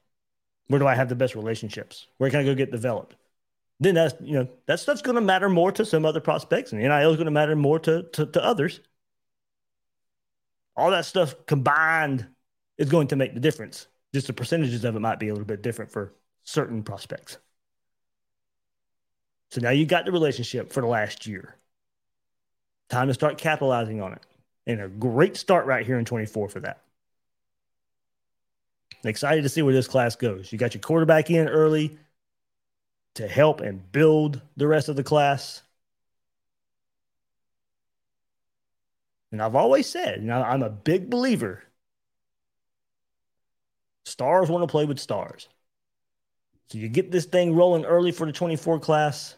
Where 0.69 0.79
do 0.79 0.87
I 0.87 0.95
have 0.95 1.09
the 1.09 1.17
best 1.17 1.35
relationships? 1.35 2.07
Where 2.19 2.31
can 2.31 2.39
I 2.39 2.45
go 2.45 2.55
get 2.55 2.71
developed? 2.71 3.17
Then 3.81 3.97
that's 3.97 4.15
you 4.21 4.35
know 4.35 4.49
that 4.67 4.79
stuff's 4.79 5.03
going 5.03 5.17
to 5.17 5.21
matter 5.21 5.49
more 5.49 5.73
to 5.73 5.85
some 5.85 6.07
other 6.07 6.21
prospects, 6.21 6.71
and 6.71 6.81
NIL 6.81 7.11
is 7.11 7.17
going 7.17 7.25
to 7.25 7.33
matter 7.33 7.57
more 7.57 7.81
to, 7.81 8.05
to 8.05 8.27
to 8.27 8.45
others. 8.45 8.79
All 10.77 10.93
that 10.93 11.07
stuff 11.07 11.35
combined 11.47 12.29
is 12.79 12.89
going 12.89 13.09
to 13.09 13.17
make 13.17 13.35
the 13.35 13.41
difference. 13.41 13.87
Just 14.15 14.27
the 14.27 14.33
percentages 14.33 14.85
of 14.85 14.97
it 14.97 15.01
might 15.01 15.19
be 15.19 15.29
a 15.29 15.33
little 15.33 15.47
bit 15.47 15.63
different 15.63 15.91
for 15.91 16.13
certain 16.45 16.83
prospects. 16.83 17.39
So 19.51 19.61
now 19.61 19.71
you 19.71 19.85
got 19.87 20.05
the 20.05 20.13
relationship 20.13 20.73
for 20.73 20.81
the 20.81 20.87
last 20.87 21.27
year. 21.27 21.57
Time 22.89 23.09
to 23.09 23.15
start 23.15 23.39
capitalizing 23.39 24.01
on 24.01 24.13
it 24.13 24.23
and 24.67 24.81
a 24.81 24.89
great 24.89 25.37
start 25.37 25.67
right 25.67 25.85
here 25.85 25.99
in 25.99 26.05
24 26.05 26.49
for 26.49 26.61
that. 26.61 26.83
excited 29.05 29.43
to 29.43 29.49
see 29.49 29.63
where 29.63 29.75
this 29.75 29.89
class 29.89 30.17
goes. 30.17 30.53
You 30.53 30.59
got 30.59 30.75
your 30.75 30.81
quarterback 30.81 31.31
in 31.31 31.49
early 31.49 31.99
to 33.15 33.29
help 33.29 33.61
and 33.61 33.91
build 33.93 34.41
the 34.57 34.67
rest 34.67 34.89
of 34.89 34.97
the 34.97 35.03
class. 35.03 35.63
And 39.33 39.43
I've 39.43 39.57
always 39.57 39.87
said, 39.87 40.21
you 40.21 40.27
know, 40.27 40.43
I'm 40.43 40.63
a 40.63 40.71
big 40.71 41.11
believer. 41.11 41.63
Stars 44.05 44.49
want 44.49 44.63
to 44.63 44.71
play 44.71 44.85
with 44.85 44.99
stars. 44.99 45.49
So 46.69 46.79
you 46.79 46.89
get 46.89 47.11
this 47.11 47.27
thing 47.27 47.55
rolling 47.55 47.85
early 47.85 48.13
for 48.13 48.27
the 48.27 48.33
24 48.33 48.81
class, 48.81 49.37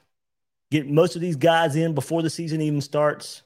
get 0.70 0.88
most 0.88 1.16
of 1.16 1.20
these 1.20 1.36
guys 1.36 1.76
in 1.76 1.94
before 1.94 2.22
the 2.22 2.30
season 2.30 2.60
even 2.60 2.80
starts. 2.80 3.42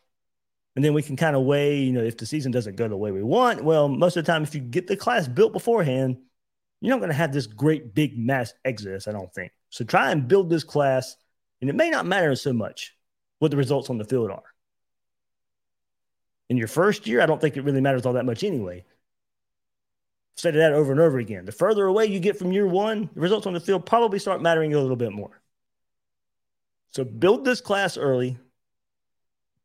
And 0.76 0.84
then 0.84 0.94
we 0.94 1.02
can 1.02 1.16
kind 1.16 1.34
of 1.34 1.42
weigh, 1.42 1.78
you 1.80 1.92
know, 1.92 2.02
if 2.02 2.16
the 2.16 2.26
season 2.26 2.52
doesn't 2.52 2.76
go 2.76 2.86
the 2.86 2.96
way 2.96 3.10
we 3.10 3.22
want. 3.22 3.64
Well, 3.64 3.88
most 3.88 4.16
of 4.16 4.24
the 4.24 4.30
time, 4.30 4.42
if 4.42 4.54
you 4.54 4.60
get 4.60 4.86
the 4.86 4.96
class 4.96 5.26
built 5.26 5.52
beforehand, 5.52 6.18
you're 6.80 6.94
not 6.94 7.00
going 7.00 7.10
to 7.10 7.16
have 7.16 7.32
this 7.32 7.46
great 7.46 7.94
big 7.94 8.16
mass 8.16 8.52
exodus, 8.64 9.08
I 9.08 9.12
don't 9.12 9.32
think. 9.34 9.52
So 9.70 9.84
try 9.84 10.12
and 10.12 10.28
build 10.28 10.50
this 10.50 10.64
class, 10.64 11.16
and 11.60 11.68
it 11.68 11.74
may 11.74 11.90
not 11.90 12.06
matter 12.06 12.36
so 12.36 12.52
much 12.52 12.94
what 13.38 13.50
the 13.50 13.56
results 13.56 13.90
on 13.90 13.98
the 13.98 14.04
field 14.04 14.30
are. 14.30 14.44
In 16.48 16.56
your 16.56 16.68
first 16.68 17.06
year, 17.06 17.20
I 17.20 17.26
don't 17.26 17.40
think 17.40 17.56
it 17.56 17.64
really 17.64 17.80
matters 17.80 18.06
all 18.06 18.12
that 18.14 18.24
much 18.26 18.44
anyway. 18.44 18.84
Said 20.38 20.54
that 20.54 20.72
over 20.72 20.92
and 20.92 21.00
over 21.00 21.18
again. 21.18 21.46
The 21.46 21.52
further 21.52 21.84
away 21.86 22.06
you 22.06 22.20
get 22.20 22.38
from 22.38 22.52
year 22.52 22.64
one, 22.64 23.10
the 23.12 23.20
results 23.20 23.48
on 23.48 23.54
the 23.54 23.60
field 23.60 23.84
probably 23.84 24.20
start 24.20 24.40
mattering 24.40 24.72
a 24.72 24.80
little 24.80 24.94
bit 24.94 25.10
more. 25.10 25.40
So 26.92 27.02
build 27.02 27.44
this 27.44 27.60
class 27.60 27.98
early, 27.98 28.38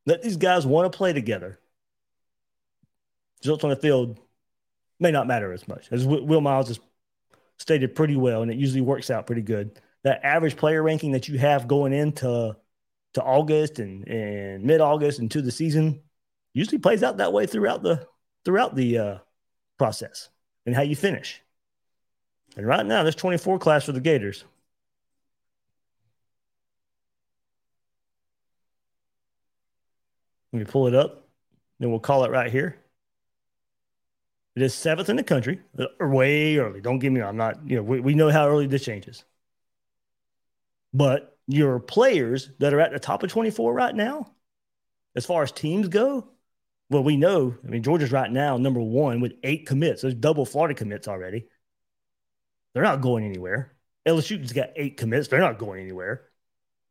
let 0.07 0.23
these 0.23 0.35
guys 0.35 0.65
want 0.65 0.91
to 0.91 0.97
play 0.97 1.13
together. 1.13 1.59
Results 3.43 3.63
on 3.63 3.69
the 3.69 3.75
field 3.75 4.19
may 4.99 5.11
not 5.11 5.27
matter 5.27 5.53
as 5.53 5.67
much. 5.67 5.89
As 5.91 6.07
Will 6.07 6.41
Miles 6.41 6.69
has 6.69 6.79
stated 7.59 7.93
pretty 7.93 8.15
well, 8.15 8.41
and 8.41 8.49
it 8.49 8.57
usually 8.57 8.81
works 8.81 9.11
out 9.11 9.27
pretty 9.27 9.43
good. 9.43 9.79
That 10.03 10.25
average 10.25 10.57
player 10.57 10.81
ranking 10.81 11.11
that 11.11 11.27
you 11.27 11.37
have 11.37 11.67
going 11.67 11.93
into 11.93 12.57
to 13.13 13.23
August 13.23 13.77
and, 13.77 14.07
and 14.07 14.63
mid 14.63 14.81
August 14.81 15.19
into 15.19 15.43
the 15.43 15.51
season 15.51 16.01
usually 16.51 16.79
plays 16.79 17.03
out 17.03 17.17
that 17.17 17.31
way 17.31 17.45
throughout 17.45 17.83
the 17.83 18.07
throughout 18.43 18.75
the 18.75 18.97
uh, 18.97 19.17
process 19.77 20.29
and 20.65 20.75
how 20.75 20.81
you 20.81 20.95
finish. 20.95 21.41
And 22.55 22.67
right 22.67 22.85
now, 22.85 23.03
there's 23.03 23.15
24 23.15 23.59
class 23.59 23.85
for 23.85 23.91
the 23.91 23.99
Gators. 23.99 24.43
Let 30.51 30.59
me 30.59 30.65
pull 30.65 30.87
it 30.87 30.93
up. 30.93 31.27
Then 31.79 31.89
we'll 31.89 31.99
call 31.99 32.23
it 32.23 32.31
right 32.31 32.51
here. 32.51 32.77
It 34.55 34.61
is 34.61 34.75
seventh 34.75 35.09
in 35.09 35.15
the 35.15 35.23
country, 35.23 35.61
way 35.99 36.57
early. 36.57 36.79
Don't 36.79 36.99
get 36.99 37.11
me 37.11 37.21
wrong. 37.21 37.29
I'm 37.29 37.37
not, 37.37 37.67
you 37.67 37.77
know, 37.77 37.83
we, 37.83 37.99
we 37.99 38.13
know 38.13 38.29
how 38.29 38.47
early 38.47 38.67
this 38.67 38.85
changes. 38.85 39.23
But 40.93 41.35
your 41.47 41.79
players 41.79 42.51
that 42.59 42.71
are 42.71 42.79
at 42.79 42.91
the 42.91 42.99
top 42.99 43.23
of 43.23 43.31
24 43.31 43.73
right 43.73 43.95
now, 43.95 44.31
as 45.15 45.25
far 45.25 45.41
as 45.41 45.51
teams 45.51 45.87
go, 45.87 46.27
well, 46.93 47.03
we 47.03 47.17
know, 47.17 47.55
I 47.65 47.67
mean, 47.67 47.83
Georgia's 47.83 48.11
right 48.11 48.31
now 48.31 48.57
number 48.57 48.79
one 48.79 49.19
with 49.19 49.33
eight 49.43 49.65
commits. 49.65 50.01
There's 50.01 50.13
double 50.13 50.45
Florida 50.45 50.75
commits 50.75 51.07
already. 51.07 51.47
They're 52.73 52.83
not 52.83 53.01
going 53.01 53.25
anywhere. 53.25 53.73
LSU's 54.05 54.53
got 54.53 54.69
eight 54.75 54.97
commits. 54.97 55.27
They're 55.27 55.39
not 55.39 55.57
going 55.57 55.81
anywhere. 55.81 56.29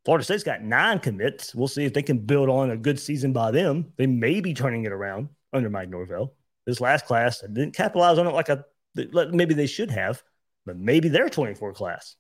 Florida 0.05 0.25
State's 0.25 0.43
got 0.43 0.63
nine 0.63 0.99
commits. 0.99 1.55
We'll 1.55 1.69
see 1.69 1.85
if 1.85 1.95
they 1.95 2.03
can 2.03 2.19
build 2.19 2.49
on 2.49 2.71
a 2.71 2.77
good 2.77 2.99
season 2.99 3.33
by 3.33 3.53
them. 3.53 3.93
They 3.97 4.07
may 4.07 4.41
be 4.41 4.55
turning 4.55 4.85
it 4.85 4.93
around 4.93 5.29
under 5.53 5.71
Mike 5.71 5.89
Norvell. 5.89 6.35
This 6.67 6.81
last 6.81 7.07
class 7.07 7.41
didn't 7.41 7.75
capitalize 7.75 8.19
on 8.19 8.27
it 8.27 8.35
like 8.35 8.49
a 8.49 8.65
maybe 8.95 9.55
they 9.55 9.67
should 9.67 9.91
have, 9.91 10.23
but 10.67 10.77
maybe 10.77 11.09
their 11.09 11.29
24 11.29 11.73
class 11.73 12.17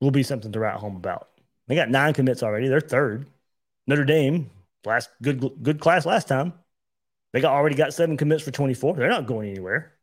will 0.00 0.10
be 0.10 0.22
something 0.22 0.52
to 0.52 0.60
write 0.60 0.76
home 0.76 0.96
about. 0.96 1.30
They 1.66 1.74
got 1.74 1.90
nine 1.90 2.12
commits 2.14 2.42
already. 2.42 2.68
They're 2.68 2.80
third. 2.80 3.26
Notre 3.86 4.04
Dame, 4.04 4.50
last 4.84 5.10
good 5.22 5.62
good 5.62 5.80
class 5.80 6.06
last 6.06 6.28
time. 6.28 6.52
They 7.32 7.40
got 7.40 7.52
already 7.52 7.74
got 7.74 7.94
seven 7.94 8.16
commits 8.16 8.42
for 8.42 8.50
24. 8.50 8.94
They're 8.94 9.08
not 9.08 9.26
going 9.26 9.50
anywhere. 9.50 9.94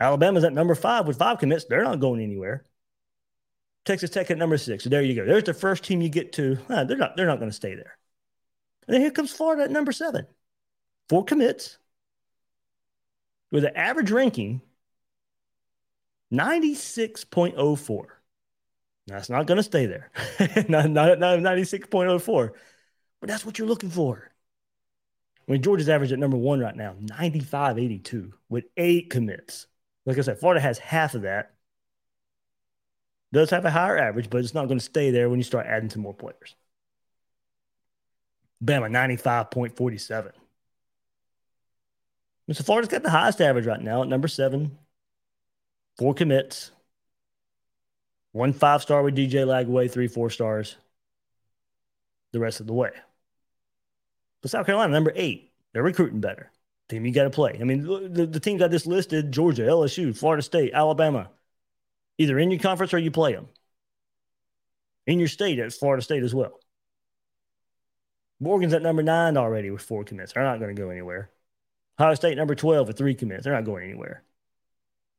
Alabama's 0.00 0.44
at 0.44 0.54
number 0.54 0.74
five 0.74 1.06
with 1.06 1.18
five 1.18 1.38
commits. 1.38 1.66
They're 1.66 1.84
not 1.84 2.00
going 2.00 2.22
anywhere. 2.22 2.64
Texas 3.84 4.10
Tech 4.10 4.30
at 4.30 4.38
number 4.38 4.56
six. 4.56 4.84
So 4.84 4.90
there 4.90 5.02
you 5.02 5.14
go. 5.14 5.26
There's 5.26 5.44
the 5.44 5.54
first 5.54 5.84
team 5.84 6.00
you 6.00 6.08
get 6.08 6.32
to. 6.34 6.58
they're 6.68 6.96
not. 6.96 7.16
They're 7.16 7.26
not 7.26 7.38
going 7.38 7.50
to 7.50 7.56
stay 7.56 7.74
there. 7.74 7.98
And 8.86 8.94
then 8.94 9.00
here 9.02 9.10
comes 9.10 9.30
Florida 9.30 9.64
at 9.64 9.70
number 9.70 9.92
seven. 9.92 10.26
Four 11.08 11.24
commits 11.24 11.78
with 13.50 13.64
an 13.64 13.76
average 13.76 14.10
ranking 14.10 14.62
96.04. 16.32 18.04
That's 19.06 19.28
not 19.28 19.46
going 19.46 19.56
to 19.56 19.62
stay 19.62 19.86
there. 19.86 20.10
not, 20.68 20.88
not, 20.90 21.18
not 21.18 21.38
96.04. 21.40 22.50
But 23.20 23.28
that's 23.28 23.44
what 23.44 23.58
you're 23.58 23.68
looking 23.68 23.90
for. 23.90 24.30
I 25.46 25.52
mean, 25.52 25.62
Georgia's 25.62 25.88
average 25.88 26.12
at 26.12 26.18
number 26.18 26.36
one 26.36 26.60
right 26.60 26.76
now, 26.76 26.94
95.82 27.00 28.32
with 28.48 28.64
eight 28.76 29.10
commits. 29.10 29.66
Like 30.06 30.18
I 30.18 30.22
said, 30.22 30.38
Florida 30.38 30.60
has 30.60 30.78
half 30.78 31.14
of 31.14 31.22
that 31.22 31.52
does 33.32 33.50
have 33.50 33.64
a 33.64 33.70
higher 33.70 33.96
average, 33.98 34.28
but 34.30 34.38
it's 34.38 34.54
not 34.54 34.66
going 34.66 34.78
to 34.78 34.84
stay 34.84 35.10
there 35.10 35.28
when 35.28 35.38
you 35.38 35.44
start 35.44 35.66
adding 35.66 35.90
some 35.90 36.02
more 36.02 36.14
players. 36.14 36.56
Bama, 38.64 38.90
95.47. 38.90 40.32
Mr. 42.50 42.64
Florida's 42.64 42.90
got 42.90 43.02
the 43.02 43.10
highest 43.10 43.40
average 43.40 43.66
right 43.66 43.80
now 43.80 44.02
at 44.02 44.08
number 44.08 44.26
seven, 44.26 44.76
four 45.96 46.14
commits, 46.14 46.72
one 48.32 48.52
five 48.52 48.82
star 48.82 49.02
with 49.02 49.16
DJ 49.16 49.46
Lagway, 49.46 49.90
three 49.90 50.08
four 50.08 50.30
stars 50.30 50.76
the 52.32 52.40
rest 52.40 52.60
of 52.60 52.66
the 52.66 52.72
way. 52.72 52.90
But 54.42 54.50
South 54.50 54.66
Carolina, 54.66 54.92
number 54.92 55.12
eight, 55.14 55.52
they're 55.72 55.82
recruiting 55.82 56.20
better. 56.20 56.50
Team 56.88 57.06
you 57.06 57.12
got 57.12 57.24
to 57.24 57.30
play. 57.30 57.56
I 57.60 57.64
mean, 57.64 57.84
the, 58.12 58.26
the 58.26 58.40
teams 58.40 58.62
I 58.62 58.68
just 58.68 58.86
listed 58.86 59.30
Georgia, 59.30 59.62
LSU, 59.62 60.16
Florida 60.16 60.42
State, 60.42 60.72
Alabama 60.74 61.30
either 62.20 62.38
in 62.38 62.50
your 62.50 62.60
conference 62.60 62.92
or 62.92 62.98
you 62.98 63.10
play 63.10 63.32
them 63.32 63.48
in 65.06 65.18
your 65.18 65.28
state 65.28 65.58
at 65.58 65.72
Florida 65.72 66.02
State 66.02 66.22
as 66.22 66.34
well. 66.34 66.60
Morgan's 68.38 68.74
at 68.74 68.82
number 68.82 69.02
nine 69.02 69.36
already 69.38 69.70
with 69.70 69.82
four 69.82 70.04
commits. 70.04 70.32
They're 70.32 70.42
not 70.42 70.60
going 70.60 70.74
to 70.74 70.80
go 70.80 70.90
anywhere. 70.90 71.30
Ohio 71.98 72.14
State 72.14 72.36
number 72.36 72.54
12 72.54 72.88
with 72.88 72.98
three 72.98 73.14
commits. 73.14 73.44
They're 73.44 73.54
not 73.54 73.64
going 73.64 73.84
anywhere. 73.84 74.22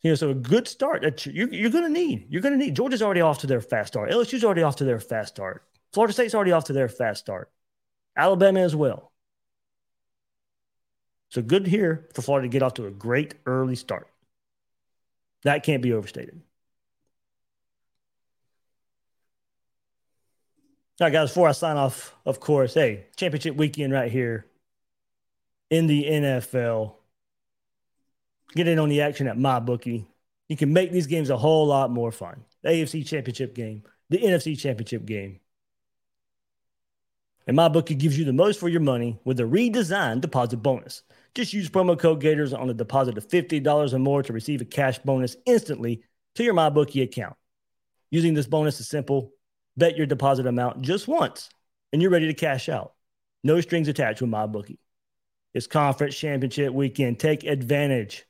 You 0.01 0.12
know, 0.12 0.15
so 0.15 0.29
a 0.29 0.36
good 0.36 0.67
start 0.67 1.01
that 1.01 1.25
you're, 1.25 1.51
you're 1.51 1.69
going 1.71 1.84
to 1.84 1.89
need. 1.89 2.27
You're 2.29 2.41
going 2.41 2.57
to 2.57 2.63
need. 2.63 2.75
Georgia's 2.75 3.01
already 3.01 3.21
off 3.21 3.39
to 3.39 3.47
their 3.47 3.62
fast 3.62 3.93
start. 3.93 4.12
LSU's 4.12 4.43
already 4.43 4.63
off 4.63 4.77
to 4.77 4.84
their 4.84 4.99
fast 4.99 5.36
start. 5.36 5.63
Florida 5.93 6.13
State's 6.13 6.34
already 6.34 6.51
off 6.51 6.65
to 6.65 6.73
their 6.73 6.88
fast 6.88 7.19
start. 7.19 7.51
Alabama 8.15 8.62
as 8.62 8.75
well. 8.75 9.11
So 11.32 11.41
good 11.41 11.65
here 11.65 12.08
for 12.13 12.22
Florida 12.22 12.48
to 12.48 12.52
get 12.52 12.62
off 12.62 12.74
to 12.76 12.86
a 12.86 12.91
great 12.91 13.36
early 13.46 13.76
start. 13.76 14.08
That 15.44 15.63
can't 15.63 15.82
be 15.82 15.94
overstated. 15.94 16.41
All 21.00 21.08
right, 21.08 21.13
guys, 21.13 21.30
before 21.30 21.48
I 21.48 21.54
sign 21.54 21.78
off, 21.78 22.13
of 22.26 22.39
course, 22.39 22.74
hey, 22.74 23.06
championship 23.15 23.56
weekend 23.56 23.94
right 23.94 24.12
here 24.12 24.46
in 25.70 25.88
the 25.88 26.04
NFL. 26.04 26.96
Get 28.54 28.67
in 28.67 28.78
on 28.78 28.89
the 28.89 29.02
action 29.02 29.28
at 29.28 29.38
MyBookie. 29.38 30.06
You 30.50 30.58
can 30.58 30.74
make 30.74 30.91
these 30.91 31.08
games 31.08 31.30
a 31.30 31.38
whole 31.38 31.65
lot 31.65 31.89
more 31.89 32.12
fun. 32.12 32.44
The 32.62 32.70
AFC 32.70 33.08
championship 33.08 33.56
game, 33.56 33.84
the 34.10 34.20
NFC 34.20 34.60
championship 34.60 35.06
game. 35.06 35.39
And 37.48 37.58
MyBookie 37.58 37.98
gives 37.98 38.20
you 38.20 38.26
the 38.26 38.34
most 38.34 38.60
for 38.60 38.70
your 38.70 38.82
money 38.82 39.17
with 39.24 39.39
a 39.39 39.44
redesigned 39.44 40.22
deposit 40.22 40.58
bonus. 40.58 41.04
Just 41.34 41.54
use 41.54 41.70
promo 41.70 41.98
code 41.98 42.20
Gators 42.20 42.54
on 42.54 42.70
a 42.70 42.74
deposit 42.74 43.17
of 43.17 43.28
$50 43.28 43.94
or 43.94 44.00
more 44.00 44.24
to 44.24 44.34
receive 44.34 44.62
a 44.62 44.65
cash 44.65 45.00
bonus 45.00 45.36
instantly 45.46 46.04
to 46.36 46.44
your 46.44 46.54
MyBookie 46.54 47.04
account. 47.04 47.36
Using 48.10 48.34
this 48.34 48.48
bonus 48.48 48.80
is 48.80 48.89
simple. 48.89 49.32
Bet 49.78 49.96
your 49.96 50.06
deposit 50.06 50.46
amount 50.46 50.82
just 50.82 51.08
once 51.08 51.50
and 51.91 52.02
you're 52.02 52.12
ready 52.12 52.28
to 52.28 52.34
cash 52.34 52.70
out. 52.70 52.94
No 53.44 53.62
strings 53.62 53.88
attached 53.88 54.22
with 54.22 54.30
MyBookie. 54.30 54.78
It's 55.54 55.67
conference 55.67 56.17
championship 56.17 56.74
weekend. 56.74 57.20
Take 57.20 57.44
advantage. 57.44 58.26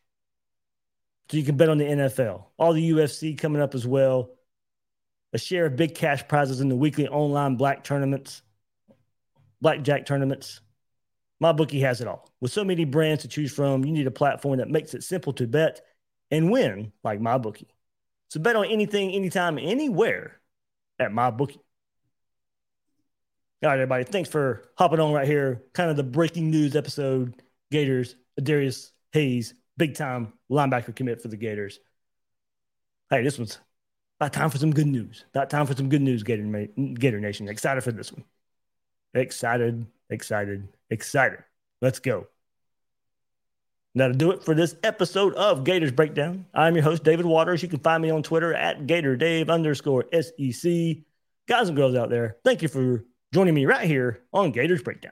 So 1.29 1.37
you 1.37 1.43
can 1.43 1.57
bet 1.57 1.69
on 1.69 1.77
the 1.77 1.85
NFL, 1.85 2.45
all 2.57 2.73
the 2.73 2.91
UFC 2.91 3.37
coming 3.37 3.61
up 3.61 3.73
as 3.73 3.87
well. 3.87 4.31
A 5.33 5.37
share 5.37 5.65
of 5.65 5.77
big 5.77 5.95
cash 5.95 6.27
prizes 6.27 6.59
in 6.59 6.67
the 6.67 6.75
weekly 6.75 7.07
online 7.07 7.55
black 7.55 7.83
tournaments, 7.83 8.41
blackjack 9.61 10.05
tournaments. 10.05 10.59
MyBookie 11.41 11.81
has 11.81 12.01
it 12.01 12.07
all. 12.07 12.29
With 12.39 12.51
so 12.51 12.63
many 12.63 12.85
brands 12.85 13.23
to 13.23 13.27
choose 13.27 13.51
from, 13.51 13.83
you 13.83 13.91
need 13.91 14.07
a 14.07 14.11
platform 14.11 14.59
that 14.59 14.69
makes 14.69 14.93
it 14.93 15.03
simple 15.03 15.33
to 15.33 15.47
bet 15.47 15.81
and 16.29 16.51
win 16.51 16.91
like 17.03 17.19
MyBookie. 17.19 17.67
So 18.29 18.39
bet 18.39 18.55
on 18.55 18.65
anything, 18.65 19.11
anytime, 19.11 19.57
anywhere 19.57 20.39
at 20.99 21.11
MyBookie. 21.11 21.59
All 23.63 23.69
right, 23.69 23.73
everybody. 23.73 24.03
Thanks 24.05 24.29
for 24.29 24.63
hopping 24.77 24.99
on 24.99 25.13
right 25.13 25.27
here. 25.27 25.63
Kind 25.73 25.91
of 25.91 25.97
the 25.97 26.03
breaking 26.03 26.49
news 26.49 26.75
episode. 26.75 27.41
Gators, 27.71 28.15
Darius 28.41 28.91
Hayes, 29.13 29.53
big 29.77 29.95
time 29.95 30.33
linebacker 30.51 30.95
commit 30.95 31.21
for 31.21 31.27
the 31.27 31.37
Gators. 31.37 31.79
Hey, 33.09 33.23
this 33.23 33.37
one's 33.37 33.59
about 34.19 34.33
time 34.33 34.49
for 34.49 34.57
some 34.57 34.71
good 34.71 34.87
news. 34.87 35.25
About 35.33 35.49
time 35.49 35.65
for 35.65 35.75
some 35.75 35.89
good 35.89 36.01
news, 36.01 36.23
Gator, 36.23 36.67
Gator 36.93 37.19
Nation. 37.19 37.47
Excited 37.47 37.81
for 37.81 37.91
this 37.91 38.11
one. 38.11 38.23
Excited, 39.13 39.85
excited, 40.09 40.67
excited. 40.91 41.39
Let's 41.81 41.99
go. 41.99 42.27
That'll 43.95 44.15
do 44.15 44.31
it 44.31 44.43
for 44.43 44.53
this 44.53 44.75
episode 44.83 45.33
of 45.33 45.63
Gators 45.63 45.91
Breakdown. 45.91 46.45
I'm 46.53 46.75
your 46.75 46.83
host, 46.83 47.03
David 47.03 47.25
Waters. 47.25 47.61
You 47.61 47.67
can 47.67 47.79
find 47.79 48.01
me 48.01 48.09
on 48.09 48.23
Twitter 48.23 48.53
at 48.53 48.85
GatorDave 48.87 49.49
underscore 49.49 50.05
SEC. 50.13 50.71
Guys 51.47 51.67
and 51.67 51.75
girls 51.75 51.95
out 51.95 52.09
there, 52.09 52.37
thank 52.45 52.61
you 52.61 52.69
for 52.69 53.03
joining 53.33 53.53
me 53.53 53.65
right 53.65 53.85
here 53.85 54.21
on 54.31 54.51
Gators 54.51 54.81
Breakdown. 54.81 55.11